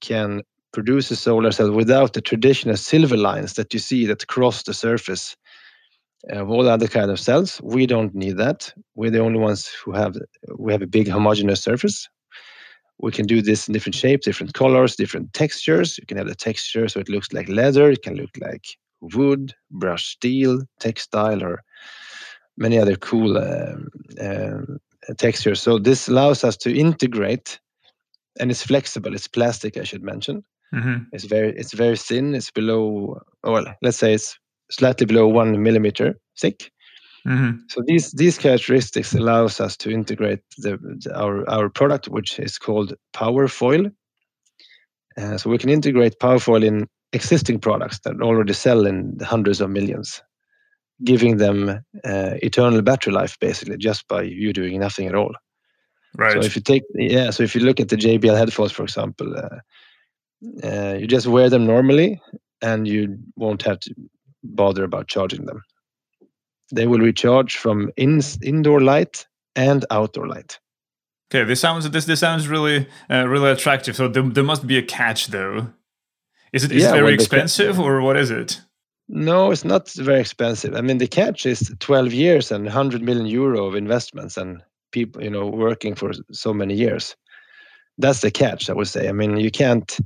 [0.00, 4.62] can produce a solar cell without the traditional silver lines that you see that cross
[4.62, 5.36] the surface
[6.30, 7.60] of all other kind of cells.
[7.62, 8.72] We don't need that.
[8.94, 10.16] We're the only ones who have
[10.56, 12.08] we have a big homogeneous surface.
[12.98, 15.98] We can do this in different shapes, different colors, different textures.
[15.98, 17.90] You can have the texture so it looks like leather.
[17.90, 18.64] It can look like
[19.02, 21.62] wood, brushed steel, textile, or
[22.56, 24.78] many other cool um, um,
[25.14, 25.60] textures.
[25.60, 27.60] So this allows us to integrate,
[28.38, 29.14] and it's flexible.
[29.14, 30.44] It's plastic, I should mention.
[30.74, 31.04] Mm-hmm.
[31.12, 32.34] It's very it's very thin.
[32.34, 34.38] It's below well, let's say it's
[34.70, 36.70] slightly below one millimeter thick.
[37.26, 37.58] Mm-hmm.
[37.68, 42.58] So these these characteristics allows us to integrate the, the, our our product, which is
[42.58, 43.92] called Powerfoil.
[45.18, 49.60] Uh, so we can integrate Powerfoil in existing products that already sell in the hundreds
[49.60, 50.22] of millions,
[51.02, 55.34] giving them uh, eternal battery life basically just by you doing nothing at all.
[56.16, 56.32] Right.
[56.32, 59.34] So if you take yeah, so if you look at the JBL headphones, for example,
[59.36, 62.20] uh, uh, you just wear them normally,
[62.62, 63.94] and you won't have to
[64.42, 65.62] bother about charging them.
[66.72, 70.58] They will recharge from in, indoor light and outdoor light.
[71.32, 73.94] Okay, this sounds this this sounds really uh, really attractive.
[73.94, 75.72] So there, there must be a catch, though.
[76.52, 78.60] Is it is yeah, it very expensive ca- or what is it?
[79.12, 80.76] No, it's not very expensive.
[80.76, 85.20] I mean, the catch is 12 years and 100 million euro of investments and people,
[85.20, 87.16] you know, working for so many years.
[87.98, 89.08] That's the catch i would say.
[89.08, 89.98] I mean you can't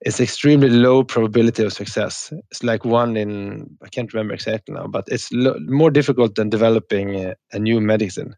[0.00, 2.32] it's extremely low probability of success.
[2.50, 6.48] It's like one in i can't remember exactly now but it's lo- more difficult than
[6.48, 8.34] developing a, a new medicine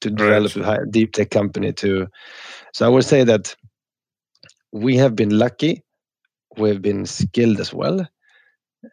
[0.00, 0.80] to develop right.
[0.80, 2.06] a deep tech company to.
[2.72, 3.54] So i would say that
[4.72, 5.82] we have been lucky.
[6.56, 8.06] We've been skilled as well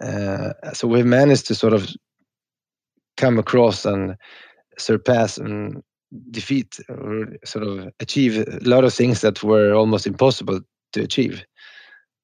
[0.02, 1.90] uh, so we've managed to sort of
[3.18, 4.16] come across and
[4.78, 5.82] surpass and
[6.32, 10.60] defeat or sort of achieve a lot of things that were almost impossible
[10.94, 11.44] to achieve.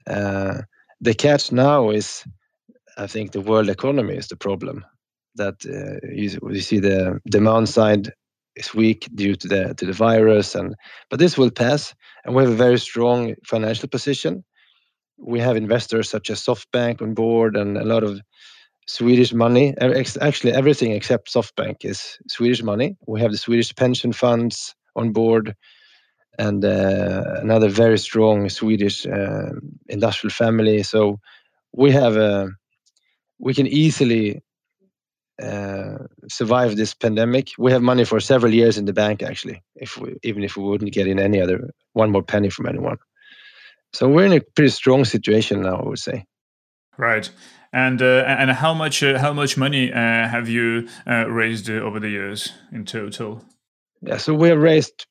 [0.07, 0.61] Uh,
[0.99, 2.23] the catch now is,
[2.97, 4.85] I think, the world economy is the problem.
[5.35, 8.11] That uh, you, you, see the demand side
[8.57, 10.75] is weak due to the to the virus, and
[11.09, 11.95] but this will pass,
[12.25, 14.43] and we have a very strong financial position.
[15.21, 18.21] We have investors such as SoftBank on board, and a lot of
[18.87, 19.75] Swedish money.
[19.79, 22.97] Actually, everything except SoftBank is Swedish money.
[23.07, 25.55] We have the Swedish pension funds on board,
[26.39, 29.51] and uh, another very strong Swedish uh,
[29.87, 30.83] industrial family.
[30.83, 31.19] So
[31.73, 32.49] we have a,
[33.39, 34.41] we can easily
[35.41, 37.51] uh, survive this pandemic.
[37.57, 40.63] We have money for several years in the bank, actually, if we, even if we
[40.63, 42.97] wouldn't get in any other one more penny from anyone.
[43.93, 46.25] So we're in a pretty strong situation now, I would say.
[46.97, 47.29] Right.
[47.73, 51.73] And uh, and how much uh, how much money uh, have you uh, raised uh,
[51.73, 53.45] over the years in total?
[54.01, 55.05] Yeah, so we have raised,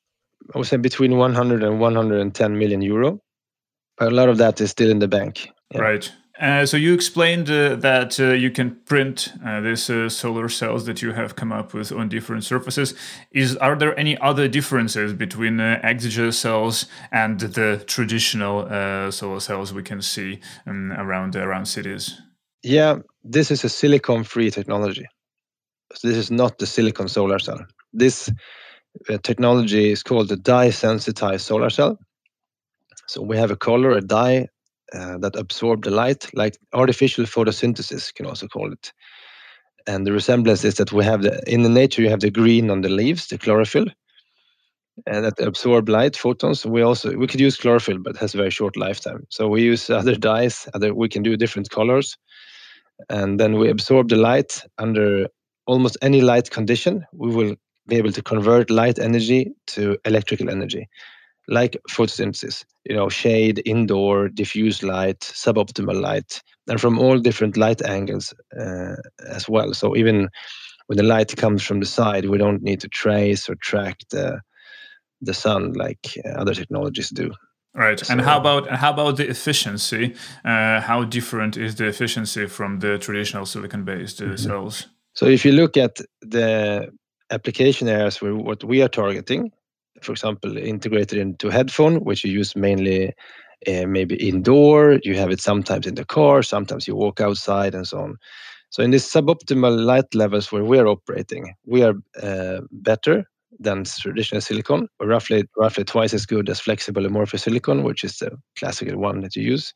[0.53, 3.19] I would say, between 100 and 110 million euro.
[3.97, 5.49] But A lot of that is still in the bank.
[5.73, 5.81] Yeah.
[5.81, 6.11] Right.
[6.41, 10.87] Uh, so you explained uh, that uh, you can print uh, these uh, solar cells
[10.87, 12.95] that you have come up with on different surfaces.
[13.31, 18.67] Is are there any other differences between uh, Exeger cells and the traditional
[19.11, 22.19] solar cells we can see um, around around cities?
[22.63, 25.05] Yeah, this is a silicon-free technology.
[25.93, 27.59] So this is not the silicon solar cell.
[27.93, 28.31] This
[29.21, 31.99] technology is called the dye sensitized solar cell.
[33.07, 34.47] So we have a color, a dye
[34.93, 38.91] uh, that absorb the light, like artificial photosynthesis, you can also call it.
[39.87, 42.69] And the resemblance is that we have the in the nature you have the green
[42.69, 43.87] on the leaves, the chlorophyll,
[45.07, 46.65] and that absorb light photons.
[46.65, 49.25] We also we could use chlorophyll, but it has a very short lifetime.
[49.29, 50.67] So we use other dyes.
[50.73, 52.17] Other we can do different colors,
[53.09, 55.27] and then we absorb the light under
[55.65, 57.05] almost any light condition.
[57.13, 57.55] We will
[57.87, 60.87] be able to convert light energy to electrical energy,
[61.51, 62.65] like photosynthesis.
[62.85, 68.95] You know, shade, indoor, diffuse light, suboptimal light, and from all different light angles uh,
[69.29, 69.73] as well.
[69.73, 70.29] So even
[70.87, 74.41] when the light comes from the side, we don't need to trace or track the
[75.21, 77.31] the sun like uh, other technologies do.
[77.73, 77.99] Right.
[77.99, 80.15] So, and how about how about the efficiency?
[80.43, 84.35] Uh, how different is the efficiency from the traditional silicon-based uh, mm-hmm.
[84.35, 84.87] cells?
[85.13, 86.89] So if you look at the
[87.29, 89.51] application areas where what we are targeting,
[90.01, 93.13] for example, integrated into headphone, which you use mainly
[93.67, 97.87] uh, maybe indoor, you have it sometimes in the car, sometimes you walk outside and
[97.87, 98.17] so on.
[98.69, 103.25] So in this suboptimal light levels where we're operating, we are uh, better
[103.59, 108.31] than traditional silicon, roughly roughly twice as good as flexible amorphous silicon, which is the
[108.57, 109.73] classical one that you use.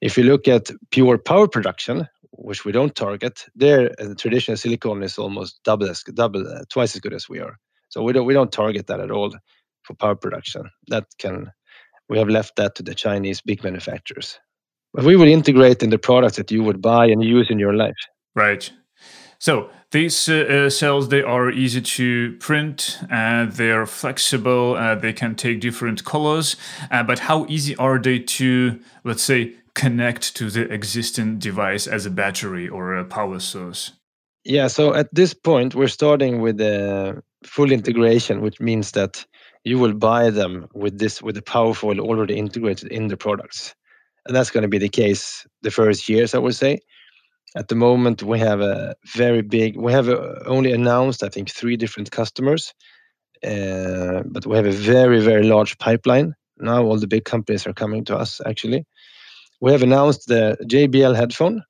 [0.00, 5.02] If you look at pure power production, which we don't target, there uh, traditional silicon
[5.02, 7.56] is almost double as double uh, twice as good as we are.
[7.88, 9.34] So we don't we don't target that at all
[9.82, 10.70] for power production.
[10.88, 11.52] That can
[12.08, 14.38] we have left that to the Chinese big manufacturers.
[14.92, 17.74] But we would integrate in the products that you would buy and use in your
[17.74, 17.96] life.
[18.34, 18.70] Right.
[19.38, 24.94] So these uh, uh, cells they are easy to print, uh, they are flexible, uh,
[24.94, 26.56] they can take different colors.
[26.90, 32.06] Uh, but how easy are they to, let's say, connect to the existing device as
[32.06, 33.92] a battery or a power source?
[34.44, 34.68] Yeah.
[34.68, 39.24] So at this point, we're starting with a full integration, which means that
[39.64, 43.74] you will buy them with this with the Powerfoil already integrated in the products,
[44.26, 46.80] and that's going to be the case the first years, I would say
[47.56, 49.76] at the moment, we have a very big.
[49.76, 52.74] We have uh, only announced, I think, three different customers,
[53.42, 56.34] uh, but we have a very, very large pipeline.
[56.58, 58.84] Now all the big companies are coming to us, actually.
[59.62, 61.62] We have announced the JBL headphone.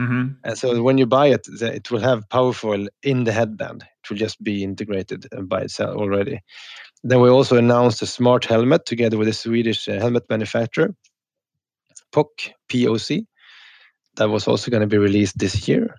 [0.00, 0.28] Mm-hmm.
[0.44, 3.82] And so when you buy it, it will have Powerfoil in the headband.
[3.82, 6.40] It will just be integrated uh, by itself already.
[7.04, 10.94] Then we also announced a smart helmet together with a Swedish helmet manufacturer,
[12.12, 13.26] POC, POC
[14.16, 15.94] that was also going to be released this year.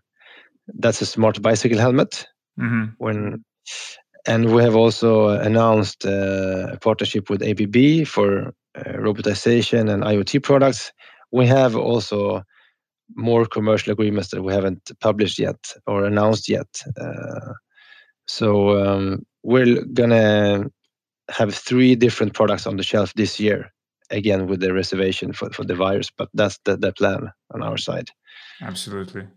[0.67, 2.27] That's a smart bicycle helmet.
[2.59, 2.85] Mm-hmm.
[2.97, 3.43] When
[4.27, 10.43] and we have also announced uh, a partnership with ABB for uh, robotization and IoT
[10.43, 10.91] products.
[11.31, 12.43] We have also
[13.15, 16.67] more commercial agreements that we haven't published yet or announced yet.
[16.99, 17.53] Uh,
[18.27, 20.65] so um, we're gonna
[21.29, 23.71] have three different products on the shelf this year
[24.11, 27.77] again with the reservation for, for the virus, but that's the, the plan on our
[27.77, 28.09] side.
[28.61, 29.27] Absolutely.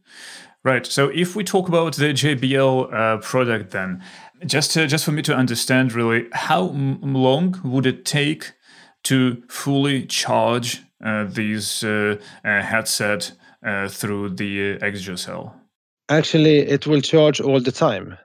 [0.65, 0.87] Right.
[0.87, 4.03] So if we talk about the JBL uh, product, then
[4.47, 8.53] just to, just for me to understand, really, how m- long would it take
[9.05, 13.33] to fully charge uh, these uh, uh headset
[13.65, 15.55] uh, through the exocell?
[16.09, 18.19] Actually, it will charge all the time.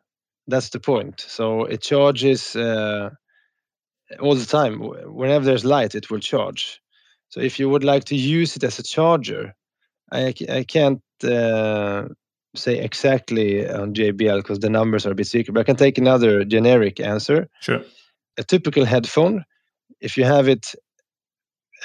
[0.48, 1.22] That's the point.
[1.22, 3.12] So it charges uh,
[4.20, 4.80] all the time.
[4.80, 6.82] Whenever there's light, it will charge.
[7.30, 9.54] So if you would like to use it as a charger,
[10.12, 12.06] I, I can't uh,
[12.56, 15.98] say exactly on JBL because the numbers are a bit secret, but I can take
[15.98, 17.48] another generic answer.
[17.62, 17.82] Sure.
[18.38, 19.46] A typical headphone,
[20.02, 20.74] if you have it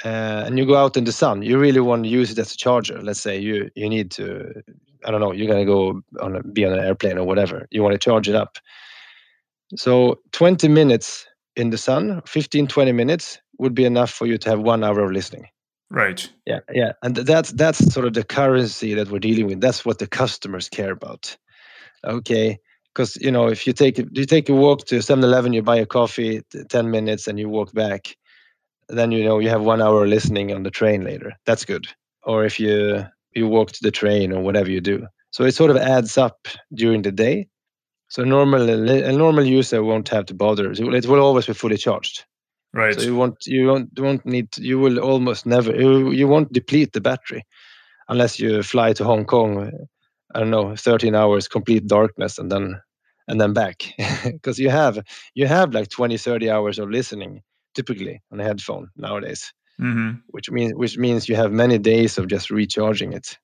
[0.03, 2.53] uh, and you go out in the sun, you really want to use it as
[2.53, 3.01] a charger.
[3.01, 4.63] Let's say you you need to,
[5.05, 7.67] I don't know, you're gonna go on a, be on an airplane or whatever.
[7.71, 8.57] You want to charge it up.
[9.75, 11.25] So 20 minutes
[11.55, 14.99] in the sun, 15, 20 minutes would be enough for you to have one hour
[14.99, 15.47] of listening.
[15.89, 16.29] Right.
[16.45, 19.61] Yeah, yeah, and that's that's sort of the currency that we're dealing with.
[19.61, 21.37] That's what the customers care about.
[22.03, 22.57] Okay,
[22.93, 25.85] because you know if you take you take a walk to 7-Eleven, you buy a
[25.85, 28.17] coffee, ten minutes, and you walk back,
[28.89, 31.33] then you know you have one hour listening on the train later.
[31.45, 31.87] That's good.
[32.23, 35.71] Or if you you walk to the train or whatever you do, so it sort
[35.71, 37.47] of adds up during the day.
[38.07, 40.71] So normal a normal user won't have to bother.
[40.71, 42.25] It will always be fully charged.
[42.73, 42.95] Right.
[42.95, 46.93] So you won't you won't won't need you will almost never you, you won't deplete
[46.93, 47.43] the battery
[48.09, 49.71] unless you fly to Hong Kong.
[50.33, 52.81] I don't know, 13 hours complete darkness and then
[53.27, 53.93] and then back
[54.25, 54.99] because you have
[55.33, 57.41] you have like 20 30 hours of listening
[57.75, 60.11] typically on a headphone nowadays mm-hmm.
[60.27, 63.37] which means which means you have many days of just recharging it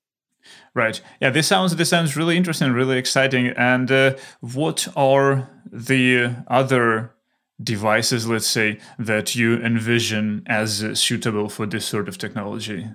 [0.74, 1.00] Right.
[1.20, 1.30] Yeah.
[1.30, 3.48] This sounds this sounds really interesting, really exciting.
[3.48, 7.14] And uh, what are the other
[7.62, 12.86] devices, let's say, that you envision as suitable for this sort of technology?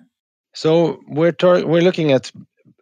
[0.54, 2.32] So we're tar- we're looking at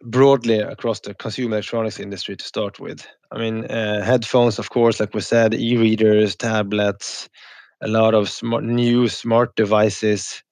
[0.02, 3.06] broadly across the consumer electronics industry to start with.
[3.32, 7.28] I mean, uh, headphones, of course, like we said, e-readers, tablets,
[7.82, 10.42] a lot of smart, new smart devices,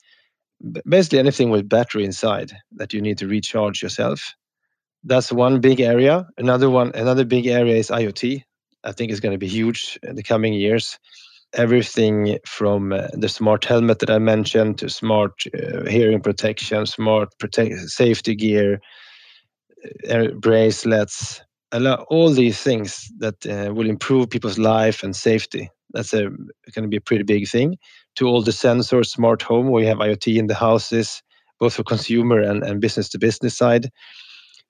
[0.87, 4.35] basically anything with battery inside that you need to recharge yourself.
[5.05, 6.27] That's one big area.
[6.39, 8.43] Another one, another big area is IoT.
[8.85, 10.99] I think is going to be huge in the coming years.
[11.55, 17.31] Everything from uh, the smart helmet that I mentioned to smart uh, hearing protection, smart
[17.39, 18.81] protect safety gear,
[20.11, 21.41] uh, bracelets,
[21.73, 25.71] lot, all these things that uh, will improve people's life and safety.
[25.95, 26.25] That's a
[26.75, 27.79] going to be a pretty big thing.
[28.17, 31.23] To all the sensors, smart home, we have IoT in the houses,
[31.61, 33.91] both for consumer and, and business to business side.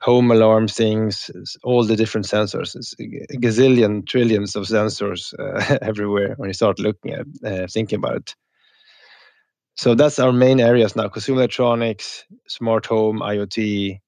[0.03, 1.31] Home alarm things,
[1.63, 2.77] all the different sensors.
[2.77, 7.99] It's a gazillion, trillions of sensors uh, everywhere when you start looking at, uh, thinking
[7.99, 8.35] about it.
[9.77, 13.99] So that's our main areas now: consumer electronics, smart home, IoT,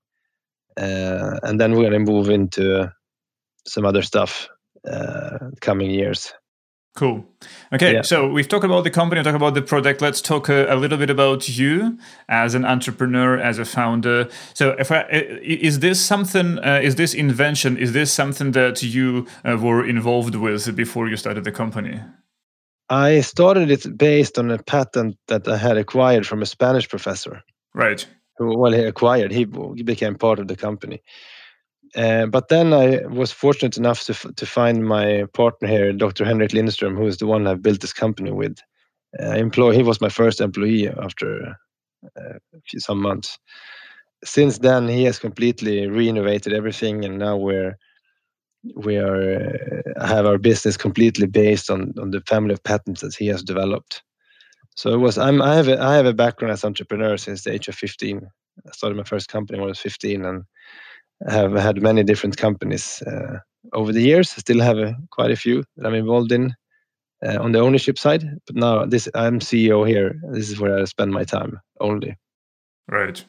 [0.76, 2.92] uh, and then we're going to move into
[3.66, 4.48] some other stuff
[4.88, 6.32] uh, coming years.
[6.96, 7.26] Cool.
[7.74, 8.02] Okay, yeah.
[8.02, 10.00] so we've talked about the company, we talked about the product.
[10.00, 14.30] Let's talk a, a, little bit about you as an entrepreneur, as a founder.
[14.54, 15.02] So, if I,
[15.42, 16.58] is this something?
[16.58, 17.76] Uh, is this invention?
[17.76, 22.00] Is this something that you uh, were involved with before you started the company?
[22.88, 27.42] I started it based on a patent that I had acquired from a Spanish professor.
[27.74, 28.06] Right
[28.38, 29.44] well he acquired he
[29.82, 31.00] became part of the company
[31.96, 36.24] uh, but then I was fortunate enough to to find my partner here, Dr.
[36.24, 38.58] Henrik Lindström, who is the one I built this company with.
[39.18, 41.56] Uh, employ he was my first employee after
[42.16, 42.38] uh,
[42.78, 43.38] some months.
[44.24, 47.78] Since then, he has completely renovated everything, and now we're
[48.74, 53.14] we are uh, have our business completely based on on the family of patents that
[53.14, 54.02] he has developed.
[54.74, 55.16] So it was.
[55.16, 55.40] I'm.
[55.40, 55.68] I have.
[55.68, 58.20] A, I have a background as entrepreneur since the age of 15.
[58.66, 60.44] I started my first company when I was 15, and
[61.28, 63.38] have had many different companies uh,
[63.72, 64.34] over the years.
[64.36, 66.54] I still have a, quite a few that I'm involved in
[67.24, 68.24] uh, on the ownership side.
[68.46, 70.20] But now this, I'm CEO here.
[70.32, 72.16] This is where I spend my time only.
[72.88, 73.24] Right.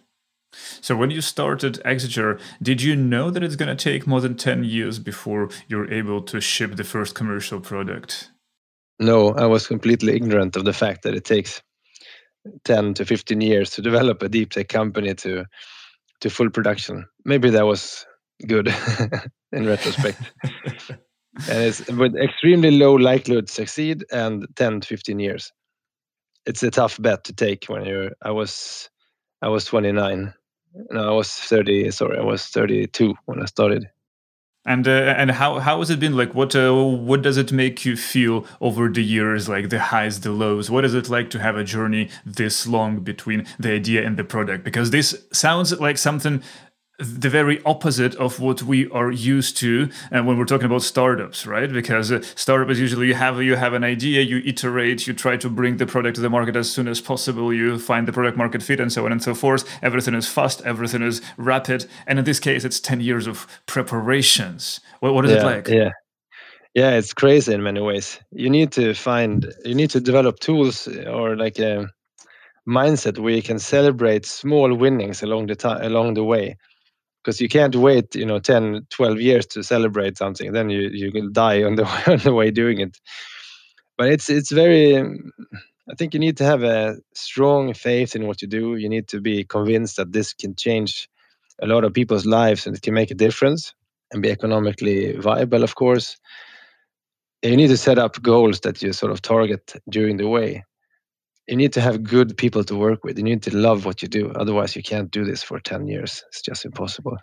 [0.82, 4.36] So when you started Exeger, did you know that it's going to take more than
[4.36, 8.32] 10 years before you're able to ship the first commercial product?
[9.00, 11.62] no, I was completely ignorant of the fact that it takes
[12.64, 15.46] 10 to 15 years to develop a deep tech company to
[16.22, 17.06] to full production.
[17.26, 18.06] Maybe that was
[18.46, 18.74] good
[19.52, 20.20] in retrospect.
[21.50, 25.52] and it's with extremely low likelihood to succeed and 10 to 15 years.
[26.46, 28.90] It's a tough bet to take when you're I was
[29.42, 30.34] I was 29.
[30.92, 33.90] No, I was 30, sorry, I was 32 when I started.
[34.68, 36.36] And uh, and how how has it been like?
[36.36, 39.48] What uh, what does it make you feel over the years?
[39.48, 40.70] Like the highs, the lows.
[40.70, 44.26] What is it like to have a journey this long between the idea and the
[44.26, 44.66] product?
[44.66, 46.44] Because this sounds like something
[47.00, 50.82] the very opposite of what we are used to and uh, when we're talking about
[50.82, 51.72] startups right?
[51.72, 55.38] Because uh, startup is usually you have you have an idea you iterate you try
[55.38, 58.36] to bring the product to the market as soon as possible you find the product
[58.36, 59.64] market fit and so on and so forth.
[59.84, 64.80] Everything is fast everything is rapid and in this case it's 10 years of preparations.
[65.00, 65.68] What, what is yeah, it like?
[65.68, 65.92] yeah.
[66.74, 68.20] Yeah it's crazy in many ways.
[68.32, 71.88] You need to find you need to develop tools or like a
[72.68, 76.58] mindset where you can celebrate small winnings along the time along the way
[77.28, 81.12] because you can't wait you know 10 12 years to celebrate something then you you
[81.14, 82.98] will die on the on the way doing it.
[83.98, 84.96] But it's it's very
[85.92, 88.76] i think you need to have a strong faith in what you do.
[88.78, 91.10] You need to be convinced that this can change
[91.62, 93.74] a lot of people's lives and it can make a difference
[94.12, 96.18] and be economically viable of course.
[97.44, 100.64] You need to set up goals that you sort of target during the way
[101.48, 103.18] you need to have good people to work with.
[103.18, 104.32] You need to love what you do.
[104.36, 106.24] Otherwise, you can't do this for 10 years.
[106.28, 107.18] It's just impossible.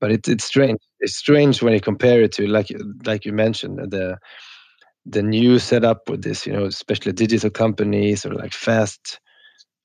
[0.00, 0.80] But it, it's strange.
[1.00, 2.68] It's strange when you compare it to, like,
[3.06, 4.18] like you mentioned, the
[5.06, 9.20] the new setup with this, you know, especially digital companies or like fast,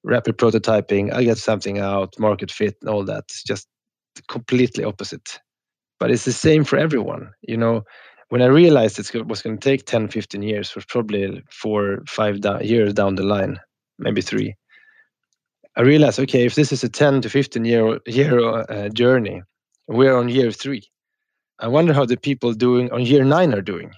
[0.04, 1.12] rapid prototyping.
[1.14, 3.26] I get something out, market fit, and all that.
[3.30, 3.68] It's just
[4.30, 5.40] completely opposite.
[6.00, 7.32] But it's the same for everyone.
[7.42, 7.84] You know,
[8.30, 12.40] when I realized it was going to take 10, 15 years, was probably four, five
[12.62, 13.60] years down the line,
[14.00, 14.56] maybe three.
[15.76, 19.44] I realized, okay, if this is a 10 to 15 year year uh, journey,
[19.88, 20.84] we're on year three.
[21.60, 23.92] I wonder how the people doing on year nine are doing.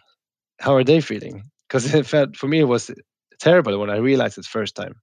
[0.60, 1.44] How are they feeling?
[1.68, 2.92] Because it felt for me it was
[3.40, 4.96] terrible when I realized it first time.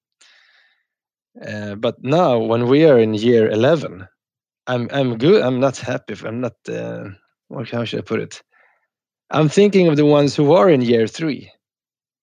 [1.47, 4.07] Uh, but now, when we are in year 11,
[4.67, 5.43] I'm I'm good.
[5.43, 6.15] I'm not happy.
[6.25, 6.55] I'm not.
[6.69, 7.11] Uh,
[7.71, 8.43] how should I put it?
[9.31, 11.51] I'm thinking of the ones who are in year three,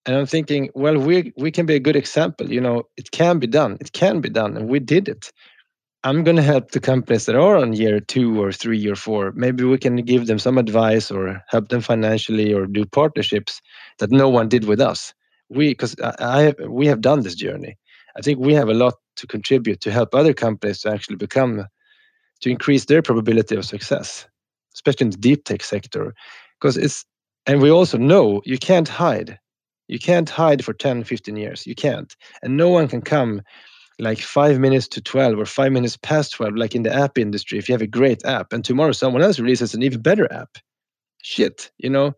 [0.05, 2.51] and I'm thinking, well, we we can be a good example.
[2.51, 3.77] You know, it can be done.
[3.81, 5.31] It can be done, and we did it.
[6.05, 9.31] I'm going to help the companies that are on year two or three or four.
[9.35, 13.61] Maybe we can give them some advice or help them financially or do partnerships
[13.99, 15.13] that no one did with us.
[15.49, 17.77] We, because I, I, we have done this journey.
[18.17, 21.65] I think we have a lot to contribute to help other companies to actually become,
[22.41, 24.27] to increase their probability of success,
[24.73, 26.13] especially in the deep tech sector.
[26.63, 27.03] Because it's,
[27.45, 29.37] and we also know you can't hide.
[29.89, 31.67] You can't hide for 10, 15 years.
[31.67, 32.15] You can't.
[32.41, 33.41] And no one can come
[33.99, 37.59] like five minutes to 12 or five minutes past 12, like in the app industry,
[37.59, 40.57] if you have a great app and tomorrow someone else releases an even better app,
[41.21, 42.13] shit, you know,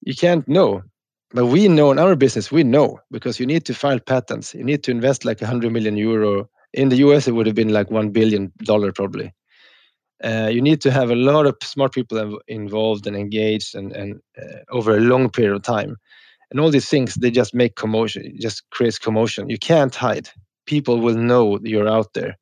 [0.00, 0.82] you can't know.
[1.30, 4.54] But we know in our business, we know because you need to file patents.
[4.54, 6.50] You need to invest like 100 million euro.
[6.72, 8.52] In the US, it would have been like $1 billion
[8.92, 9.32] probably.
[10.22, 14.20] Uh, you need to have a lot of smart people involved and engaged and, and
[14.40, 15.96] uh, over a long period of time.
[16.50, 19.50] And all these things, they just make commotion, just creates commotion.
[19.50, 20.28] You can't hide
[20.68, 22.36] people will know you're out there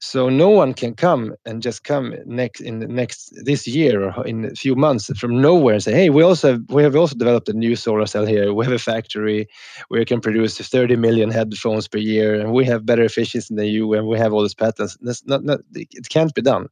[0.00, 4.26] so no one can come and just come next in the next this year or
[4.26, 7.14] in a few months from nowhere and say hey we also have, we have also
[7.14, 8.52] developed a new solar cell here.
[8.54, 9.46] We have a factory
[9.88, 13.66] where we can produce 30 million headphones per year and we have better efficiency than
[13.66, 14.96] you and we have all these patents.
[15.02, 16.68] That's not, not it can't be done.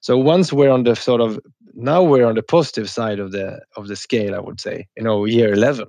[0.00, 1.38] So once we're on the sort of
[1.74, 5.02] now we're on the positive side of the of the scale i would say you
[5.02, 5.86] know year 11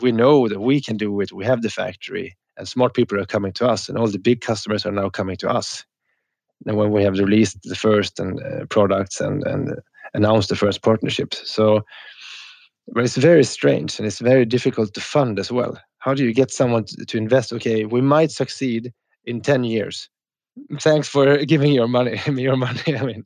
[0.00, 1.32] we know that we can do it.
[1.32, 4.40] We have the factory and smart people are coming to us and all the big
[4.40, 5.84] customers are now coming to us.
[6.66, 9.74] And when we have released the first and uh, products and and
[10.14, 11.42] announced the first partnerships.
[11.50, 11.82] So
[12.88, 15.78] but it's very strange and it's very difficult to fund as well.
[15.98, 17.52] How do you get someone to invest?
[17.52, 18.92] Okay we might succeed
[19.24, 20.08] in 10 years.
[20.80, 23.24] Thanks for giving your money your money i mean.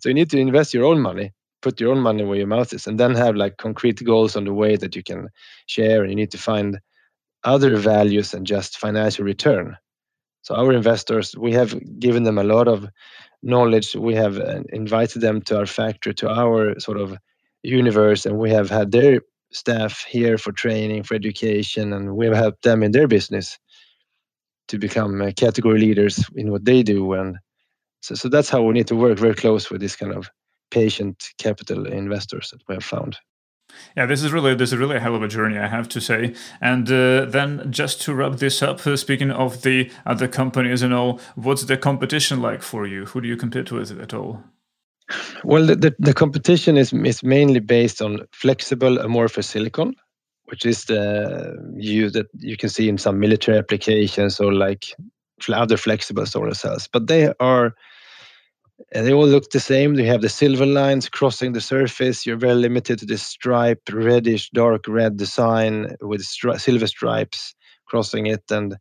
[0.00, 2.72] So you need to invest your own money put your own money where your mouth
[2.72, 5.28] is and then have like concrete goals on the way that you can
[5.66, 6.78] share and you need to find
[7.46, 9.76] other values than just financial return.
[10.42, 12.86] So our investors, we have given them a lot of
[13.42, 13.94] knowledge.
[13.94, 17.16] We have uh, invited them to our factory, to our sort of
[17.62, 19.20] universe, and we have had their
[19.52, 23.58] staff here for training, for education, and we have helped them in their business
[24.68, 27.12] to become uh, category leaders in what they do.
[27.12, 27.38] And
[28.02, 30.28] so, so that's how we need to work very close with this kind of
[30.70, 33.16] patient capital investors that we have found.
[33.96, 36.00] Yeah, this is really this is really a hell of a journey, I have to
[36.00, 36.34] say.
[36.60, 40.92] And uh, then just to wrap this up, uh, speaking of the other companies and
[40.92, 43.06] all, what's the competition like for you?
[43.06, 44.44] Who do you compete with at all?
[45.44, 49.94] Well, the, the, the competition is is mainly based on flexible amorphous silicon,
[50.46, 54.86] which is the you that you can see in some military applications or like
[55.52, 56.88] other flexible solar cells.
[56.92, 57.74] But they are
[58.92, 59.94] they all look the same.
[59.94, 62.26] They have the silver lines crossing the surface.
[62.26, 67.54] You're very limited to this stripe, reddish, dark red design with stri silver stripes
[67.86, 68.42] crossing it.
[68.50, 68.76] And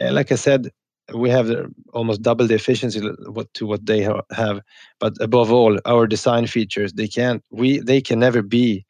[0.00, 0.70] uh, like I said,
[1.14, 1.50] we have
[1.92, 4.60] almost double the efficiency what, to what they ha have.
[5.00, 8.84] But above all, our design features they can't we they can never be,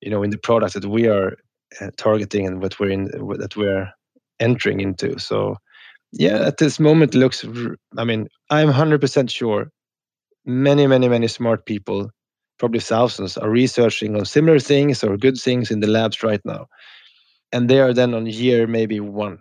[0.00, 1.36] you know, in the product that we are
[1.80, 3.04] uh, targeting and what we're in
[3.38, 3.90] that we're
[4.40, 5.18] entering into.
[5.18, 5.56] So
[6.12, 7.44] yeah, at this moment, looks.
[7.96, 9.70] I mean, I'm 100% sure.
[10.44, 12.10] Many, many, many smart people,
[12.58, 16.66] probably thousands, are researching on similar things or good things in the labs right now,
[17.52, 19.38] and they are then on year maybe one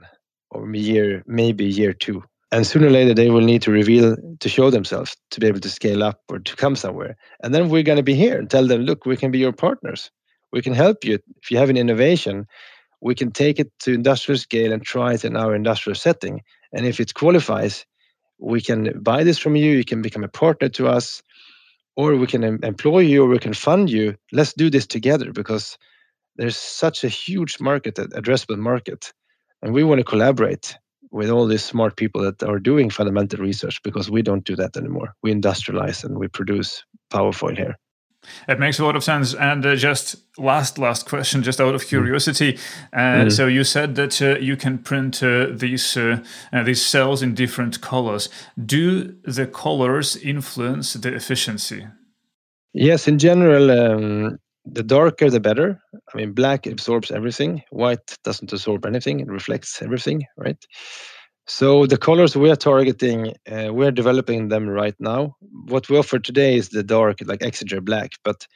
[0.52, 4.50] or year maybe year two, and sooner or later they will need to reveal to
[4.50, 7.84] show themselves to be able to scale up or to come somewhere, and then we're
[7.84, 10.12] going to be here and tell them, look, we can be your partners.
[10.54, 12.46] We can help you if you have an innovation.
[13.02, 16.42] We can take it to industrial scale and try it in our industrial setting
[16.74, 17.86] and if it qualifies,
[18.40, 19.72] we can buy this from you.
[19.72, 21.22] You can become a partner to us,
[21.96, 24.16] or we can employ you, or we can fund you.
[24.32, 25.78] Let's do this together because
[26.38, 29.14] there's such a huge market, addressable market,
[29.62, 30.78] and we want to collaborate
[31.12, 34.78] with all these smart people that are doing fundamental research because we don't do that
[34.78, 35.14] anymore.
[35.22, 37.78] We industrialize and we produce Powerfoil here.
[38.48, 39.34] It makes a lot of sense.
[39.34, 42.58] And uh, just last, last question, just out of curiosity.
[42.94, 43.32] Uh, mm.
[43.32, 47.34] So you said that uh, you can print uh, these uh, uh, these cells in
[47.34, 48.30] different colors.
[48.64, 51.88] Do the colors influence the efficiency?
[52.74, 55.82] Yes, in general, um, the darker the better.
[56.14, 57.64] I mean, black absorbs everything.
[57.72, 60.64] White doesn't absorb anything; it reflects everything, right?
[61.48, 65.36] So the colors we are targeting, uh, we are developing them right now.
[65.68, 68.48] What we offer today is the dark, like Exeger Black, but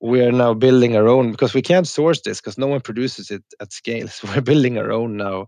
[0.00, 3.30] we are now building our own because we can't source this because no one produces
[3.30, 4.08] it at scale.
[4.16, 5.46] So we're building our own now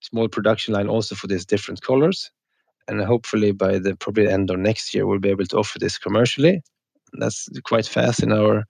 [0.00, 2.30] small production line also for these different colors.
[2.88, 5.98] and hopefully by the probably end of next year we'll be able to offer this
[5.98, 6.62] commercially.
[7.14, 8.64] That's quite fast in our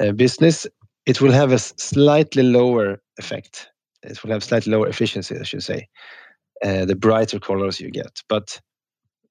[0.00, 0.66] uh, business.
[1.06, 3.68] It will have a slightly lower effect.
[4.02, 5.88] It will have slightly lower efficiency, I should say.
[6.64, 8.60] Uh, the brighter colors you get, but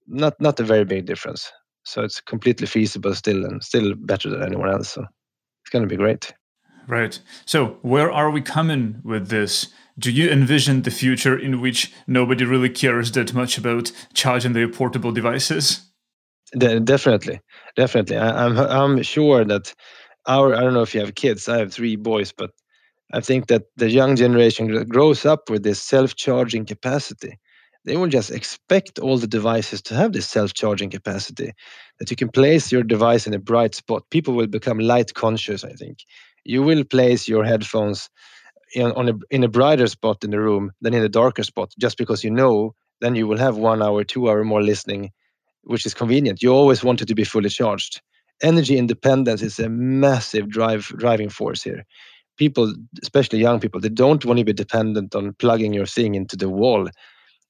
[0.08, 1.52] not not a very big difference.
[1.84, 4.90] So it's completely feasible still, and still better than anyone else.
[4.90, 6.34] So it's going to be great.
[6.88, 7.20] Right.
[7.46, 9.68] So where are we coming with this?
[9.98, 14.68] Do you envision the future in which nobody really cares that much about charging their
[14.68, 15.90] portable devices?
[16.58, 17.40] De- definitely,
[17.76, 18.18] definitely.
[18.18, 19.74] I, I'm I'm sure that
[20.28, 21.48] our I don't know if you have kids.
[21.48, 22.52] I have three boys, but
[23.14, 27.40] I think that the young generation grows up with this self-charging capacity.
[27.84, 31.54] They will just expect all the devices to have this self-charging capacity.
[32.00, 34.04] That you can place your device in a bright spot.
[34.12, 35.64] People will become light conscious.
[35.64, 35.98] I think
[36.46, 38.10] you will place your headphones
[38.74, 41.74] in, on a, in a brighter spot in the room than in a darker spot,
[41.80, 45.12] just because you know then you will have one hour, two hour more listening,
[45.64, 46.42] which is convenient.
[46.44, 48.02] You always want to be fully charged.
[48.44, 51.84] Energy independence is a massive drive driving force here.
[52.44, 52.74] People,
[53.04, 56.50] especially young people, they don't want to be dependent on plugging your thing into the
[56.50, 56.90] wall.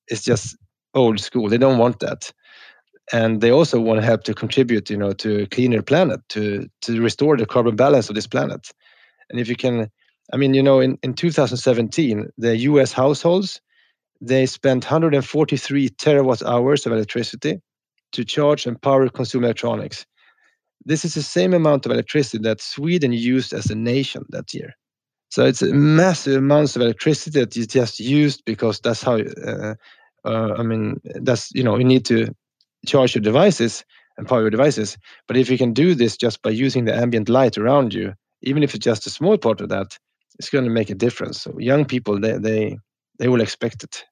[0.09, 0.57] It's just
[0.93, 1.47] old school.
[1.47, 2.33] They don't want that
[3.11, 6.67] and they also want to help to contribute you know to a cleaner planet to
[6.81, 8.71] to restore the carbon balance of this planet
[9.29, 9.89] and if you can
[10.33, 13.61] i mean you know in, in 2017 the us households
[14.21, 17.59] they spent 143 terawatt hours of electricity
[18.11, 20.05] to charge and power consumer electronics
[20.85, 24.73] this is the same amount of electricity that sweden used as a nation that year
[25.31, 29.75] so it's massive amounts of electricity that is just used because that's how uh,
[30.25, 32.33] uh, I mean, that's you know, you need to
[32.85, 33.85] charge your devices
[34.17, 34.97] and power your devices.
[35.27, 38.13] But if you can do this just by using the ambient light around you,
[38.43, 39.97] even if it's just a small part of that,
[40.37, 41.41] it's going to make a difference.
[41.41, 42.77] So young people, they they
[43.19, 44.03] they will expect it.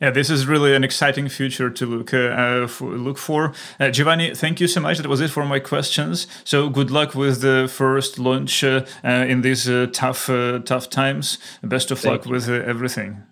[0.00, 3.52] Yeah, this is really an exciting future to look uh, for, look for.
[3.80, 4.98] Uh, Giovanni, thank you so much.
[4.98, 6.26] That was it for my questions.
[6.44, 10.88] So good luck with the first launch uh, uh in these uh, tough uh, tough
[10.90, 11.38] times.
[11.62, 12.32] Best of thank luck you.
[12.32, 13.22] with everything.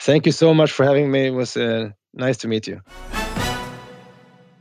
[0.00, 1.26] Thank you so much for having me.
[1.26, 1.56] It was
[2.14, 2.80] nice to meet you.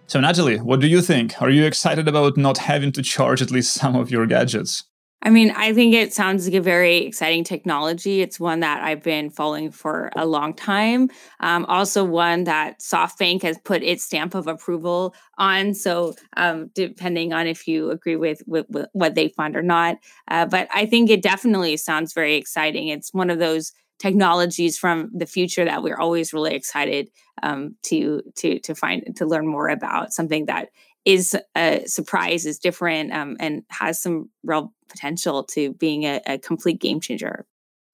[0.09, 1.39] So, Natalie, what do you think?
[1.39, 4.88] Are you excited about not having to charge at least some of your gadgets?
[5.21, 8.21] I mean, I think it sounds like a very exciting technology.
[8.21, 11.09] It's one that I've been following for a long time.
[11.41, 15.73] Um, also, one that SoftBank has put its stamp of approval on.
[15.73, 19.97] So, um, depending on if you agree with, with, with, what they fund or not.
[20.29, 22.87] Uh, but I think it definitely sounds very exciting.
[22.87, 27.09] It's one of those technologies from the future that we're always really excited
[27.43, 30.69] um, to to to find to learn more about something that
[31.09, 36.37] is a surprise, is different, um, and has some real potential to being a, a
[36.37, 37.45] complete game changer.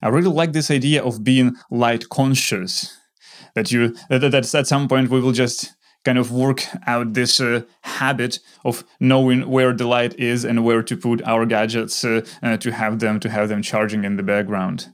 [0.01, 2.97] I really like this idea of being light conscious.
[3.55, 7.39] That you that, that at some point we will just kind of work out this
[7.39, 12.21] uh, habit of knowing where the light is and where to put our gadgets uh,
[12.43, 14.93] uh, to have them to have them charging in the background.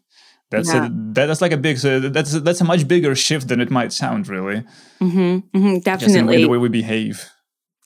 [0.51, 0.87] That's yeah.
[0.87, 3.93] a, that's like a big that's a, that's a much bigger shift than it might
[3.93, 4.63] sound, really.
[4.99, 7.29] Mm-hmm, mm-hmm, definitely, the way we behave.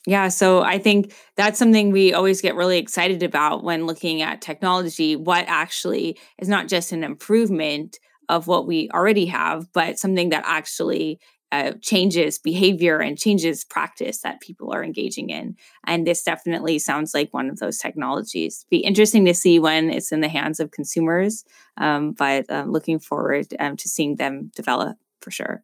[0.08, 4.42] Yeah, so I think that's something we always get really excited about when looking at
[4.42, 5.16] technology.
[5.16, 8.00] What actually is not just an improvement
[8.30, 11.20] of what we already have, but something that actually
[11.52, 15.56] uh, changes behavior and changes practice that people are engaging in.
[15.88, 18.66] And this definitely sounds like one of those technologies.
[18.70, 21.46] Be interesting to see when it's in the hands of consumers,
[21.78, 25.64] um, but uh, looking forward um, to seeing them develop for sure.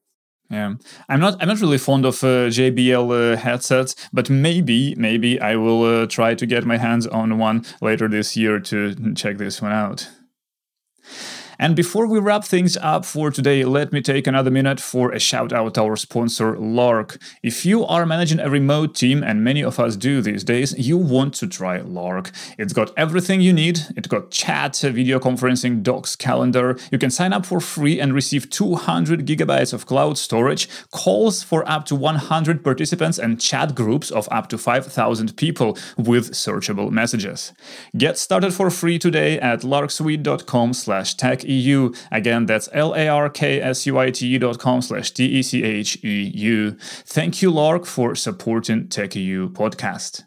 [0.51, 0.73] Yeah,
[1.07, 1.37] I'm not.
[1.41, 6.05] I'm not really fond of uh, JBL uh, headsets, but maybe, maybe I will uh,
[6.07, 10.09] try to get my hands on one later this year to check this one out.
[11.61, 15.19] And before we wrap things up for today, let me take another minute for a
[15.19, 17.19] shout out to our sponsor, Lark.
[17.43, 20.97] If you are managing a remote team, and many of us do these days, you
[20.97, 22.31] want to try Lark.
[22.57, 23.81] It's got everything you need.
[23.95, 26.79] It got chat, video conferencing, docs, calendar.
[26.91, 31.63] You can sign up for free and receive 200 gigabytes of cloud storage, calls for
[31.69, 37.53] up to 100 participants, and chat groups of up to 5,000 people with searchable messages.
[37.95, 40.73] Get started for free today at larksuite.com
[42.11, 46.77] Again, that's L-A-R-K-S-U-I-T-E dot com slash T-E-C-H-E-U.
[47.05, 50.23] Thank you, Lark, for supporting TechEU podcast.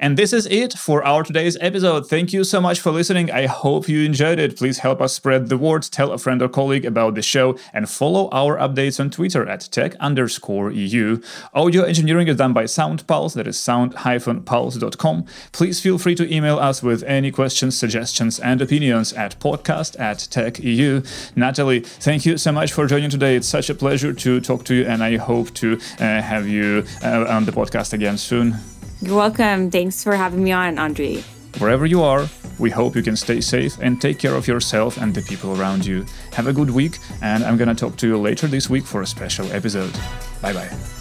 [0.00, 2.08] And this is it for our today's episode.
[2.08, 3.32] Thank you so much for listening.
[3.32, 4.56] I hope you enjoyed it.
[4.56, 7.90] Please help us spread the word, tell a friend or colleague about the show, and
[7.90, 11.20] follow our updates on Twitter at tech underscore EU.
[11.52, 15.26] Audio engineering is done by SoundPulse, that is sound-pulse.com.
[15.50, 20.28] Please feel free to email us with any questions, suggestions, and opinions at podcast at
[20.30, 21.02] tech EU.
[21.34, 23.34] Natalie, thank you so much for joining today.
[23.34, 26.84] It's such a pleasure to talk to you, and I hope to uh, have you
[27.02, 28.77] uh, on the podcast again soon.
[29.00, 29.70] You're welcome.
[29.70, 31.22] Thanks for having me on, Andrii.
[31.60, 32.28] Wherever you are,
[32.58, 35.86] we hope you can stay safe and take care of yourself and the people around
[35.86, 36.04] you.
[36.32, 39.06] Have a good week, and I'm gonna talk to you later this week for a
[39.06, 39.92] special episode.
[40.42, 40.97] Bye bye.